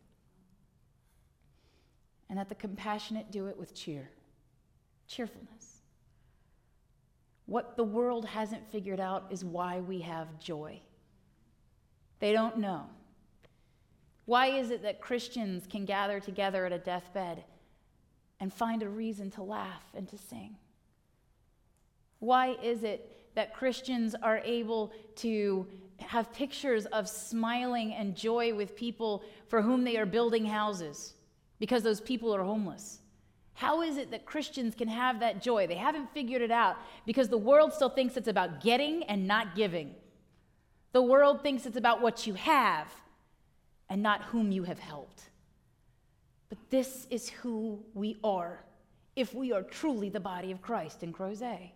and 2.28 2.38
that 2.38 2.48
the 2.48 2.54
compassionate 2.54 3.30
do 3.30 3.46
it 3.48 3.58
with 3.58 3.74
cheer, 3.74 4.08
cheerfulness. 5.06 5.82
What 7.46 7.76
the 7.76 7.84
world 7.84 8.24
hasn't 8.24 8.70
figured 8.70 9.00
out 9.00 9.26
is 9.30 9.44
why 9.44 9.80
we 9.80 10.00
have 10.00 10.38
joy. 10.38 10.80
They 12.20 12.32
don't 12.32 12.58
know. 12.58 12.86
Why 14.24 14.46
is 14.46 14.70
it 14.70 14.82
that 14.82 15.00
Christians 15.00 15.66
can 15.66 15.84
gather 15.84 16.20
together 16.20 16.64
at 16.64 16.72
a 16.72 16.78
deathbed 16.78 17.44
and 18.40 18.52
find 18.52 18.82
a 18.82 18.88
reason 18.88 19.30
to 19.32 19.42
laugh 19.42 19.84
and 19.94 20.08
to 20.08 20.16
sing? 20.16 20.56
Why 22.20 22.56
is 22.62 22.84
it 22.84 23.11
that 23.34 23.54
Christians 23.54 24.14
are 24.22 24.38
able 24.38 24.92
to 25.16 25.66
have 25.98 26.32
pictures 26.32 26.86
of 26.86 27.08
smiling 27.08 27.94
and 27.94 28.16
joy 28.16 28.54
with 28.54 28.76
people 28.76 29.22
for 29.48 29.62
whom 29.62 29.84
they 29.84 29.96
are 29.96 30.06
building 30.06 30.44
houses? 30.44 31.14
because 31.62 31.84
those 31.84 32.00
people 32.00 32.34
are 32.34 32.42
homeless. 32.42 32.98
How 33.54 33.82
is 33.82 33.96
it 33.96 34.10
that 34.10 34.26
Christians 34.26 34.74
can 34.74 34.88
have 34.88 35.20
that 35.20 35.40
joy? 35.40 35.68
They 35.68 35.76
haven't 35.76 36.12
figured 36.12 36.42
it 36.42 36.50
out 36.50 36.74
because 37.06 37.28
the 37.28 37.38
world 37.38 37.72
still 37.72 37.88
thinks 37.88 38.16
it's 38.16 38.26
about 38.26 38.60
getting 38.60 39.04
and 39.04 39.28
not 39.28 39.54
giving. 39.54 39.94
The 40.90 41.02
world 41.02 41.40
thinks 41.40 41.64
it's 41.64 41.76
about 41.76 42.02
what 42.02 42.26
you 42.26 42.34
have 42.34 42.88
and 43.88 44.02
not 44.02 44.24
whom 44.24 44.50
you 44.50 44.64
have 44.64 44.80
helped. 44.80 45.30
But 46.48 46.58
this 46.68 47.06
is 47.10 47.28
who 47.28 47.78
we 47.94 48.16
are 48.24 48.64
if 49.14 49.32
we 49.32 49.52
are 49.52 49.62
truly 49.62 50.08
the 50.08 50.18
body 50.18 50.50
of 50.50 50.60
Christ 50.60 51.04
in 51.04 51.12
Crozet. 51.12 51.70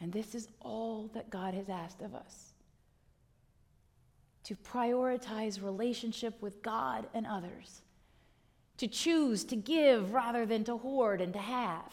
And 0.00 0.12
this 0.12 0.34
is 0.34 0.48
all 0.60 1.10
that 1.14 1.30
God 1.30 1.54
has 1.54 1.68
asked 1.68 2.02
of 2.02 2.14
us 2.14 2.52
to 4.44 4.56
prioritize 4.56 5.62
relationship 5.62 6.40
with 6.40 6.62
God 6.62 7.06
and 7.12 7.26
others, 7.26 7.82
to 8.78 8.88
choose 8.88 9.44
to 9.44 9.56
give 9.56 10.14
rather 10.14 10.46
than 10.46 10.64
to 10.64 10.78
hoard 10.78 11.20
and 11.20 11.34
to 11.34 11.38
have. 11.38 11.92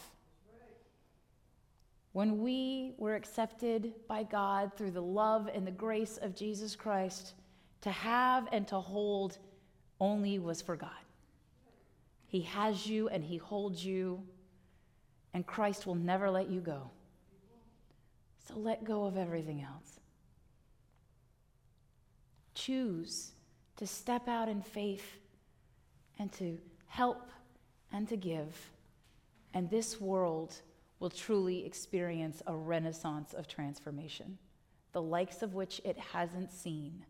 When 2.13 2.41
we 2.41 2.93
were 2.97 3.15
accepted 3.15 3.93
by 4.07 4.23
God 4.23 4.71
through 4.77 4.91
the 4.91 5.01
love 5.01 5.49
and 5.53 5.67
the 5.67 5.71
grace 5.71 6.15
of 6.15 6.33
Jesus 6.33 6.73
Christ, 6.73 7.33
to 7.81 7.91
have 7.91 8.47
and 8.53 8.65
to 8.69 8.79
hold 8.79 9.37
only 9.99 10.39
was 10.39 10.61
for 10.61 10.77
God. 10.77 10.89
He 12.27 12.41
has 12.41 12.87
you 12.87 13.09
and 13.09 13.21
He 13.21 13.35
holds 13.35 13.85
you, 13.85 14.23
and 15.33 15.45
Christ 15.45 15.85
will 15.85 15.95
never 15.95 16.31
let 16.31 16.49
you 16.49 16.61
go. 16.61 16.89
So 18.47 18.55
let 18.57 18.83
go 18.83 19.05
of 19.05 19.17
everything 19.17 19.61
else 19.61 19.99
choose 22.53 23.31
to 23.75 23.85
step 23.85 24.27
out 24.27 24.49
in 24.49 24.61
faith 24.61 25.19
and 26.17 26.31
to 26.33 26.57
help 26.87 27.29
and 27.91 28.07
to 28.07 28.17
give. 28.17 28.71
And 29.53 29.69
this 29.69 29.99
world 29.99 30.55
will 30.99 31.09
truly 31.09 31.65
experience 31.65 32.41
a 32.47 32.55
renaissance 32.55 33.33
of 33.33 33.47
transformation, 33.47 34.37
the 34.93 35.01
likes 35.01 35.41
of 35.41 35.53
which 35.53 35.81
it 35.83 35.97
hasn't 35.99 36.51
seen 36.51 37.05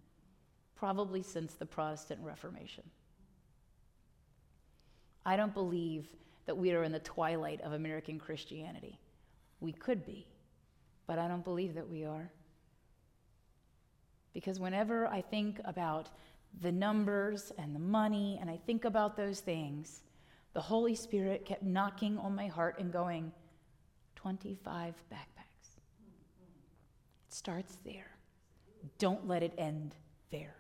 probably 0.76 1.22
since 1.22 1.54
the 1.54 1.66
Protestant 1.66 2.20
Reformation. 2.22 2.84
I 5.26 5.36
don't 5.38 5.54
believe 5.54 6.08
that 6.46 6.58
we 6.58 6.74
are 6.74 6.84
in 6.84 6.92
the 6.92 7.00
twilight 7.00 7.62
of 7.62 7.74
American 7.74 8.20
Christianity. 8.20 9.00
We 9.62 9.72
could 9.72 10.06
be, 10.06 10.28
but 11.08 11.20
I 11.20 11.28
don't 11.28 11.44
believe 11.44 11.76
that 11.76 11.90
we 11.90 12.06
are. 12.06 12.32
Because 14.34 14.60
whenever 14.60 15.08
I 15.08 15.22
think 15.22 15.62
about 15.66 16.10
the 16.62 16.72
numbers 16.72 17.52
and 17.58 17.76
the 17.76 17.80
money 17.80 18.38
and 18.42 18.50
I 18.50 18.60
think 18.66 18.86
about 18.86 19.16
those 19.16 19.40
things, 19.40 20.02
the 20.54 20.62
Holy 20.62 20.96
Spirit 20.96 21.46
kept 21.46 21.64
knocking 21.64 22.18
on 22.18 22.36
my 22.36 22.48
heart 22.48 22.80
and 22.80 22.92
going, 22.92 23.32
25 24.16 24.96
backpacks. 25.12 25.78
It 27.28 27.34
starts 27.34 27.78
there. 27.86 28.12
Don't 28.98 29.28
let 29.28 29.44
it 29.44 29.54
end 29.58 29.96
there. 30.32 30.56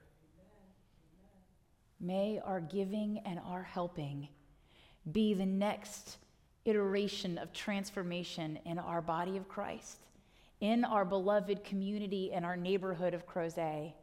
May 1.99 2.39
our 2.43 2.59
giving 2.59 3.21
and 3.25 3.39
our 3.39 3.63
helping 3.63 4.27
be 5.11 5.33
the 5.33 5.45
next 5.45 6.17
iteration 6.65 7.37
of 7.37 7.53
transformation 7.53 8.59
in 8.65 8.79
our 8.79 9.01
body 9.01 9.37
of 9.37 9.47
Christ 9.47 9.99
in 10.65 10.83
our 10.83 11.05
beloved 11.05 11.63
community 11.63 12.33
and 12.33 12.43
our 12.43 12.57
neighborhood 12.57 13.13
of 13.13 13.27
Crozet 13.27 13.93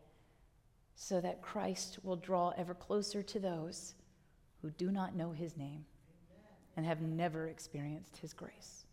so 0.95 1.21
that 1.21 1.43
Christ 1.43 1.99
will 2.05 2.15
draw 2.15 2.51
ever 2.57 2.73
closer 2.73 3.21
to 3.21 3.41
those 3.41 3.95
who 4.61 4.71
do 4.71 4.93
not 4.93 5.17
know 5.17 5.33
his 5.33 5.57
name 5.57 5.85
and 6.77 6.87
have 6.87 7.01
never 7.01 7.49
experienced 7.49 8.17
his 8.19 8.33
grace. 8.33 8.85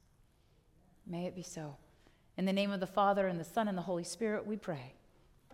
May 1.05 1.25
it 1.27 1.35
be 1.35 1.43
so. 1.43 1.77
In 2.37 2.45
the 2.45 2.53
name 2.53 2.71
of 2.71 2.79
the 2.79 2.87
Father, 2.87 3.27
and 3.27 3.39
the 3.39 3.43
Son, 3.43 3.67
and 3.67 3.77
the 3.77 3.83
Holy 3.83 4.03
Spirit, 4.03 4.47
we 4.47 4.57
pray. 4.57 4.93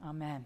Amen. 0.06 0.46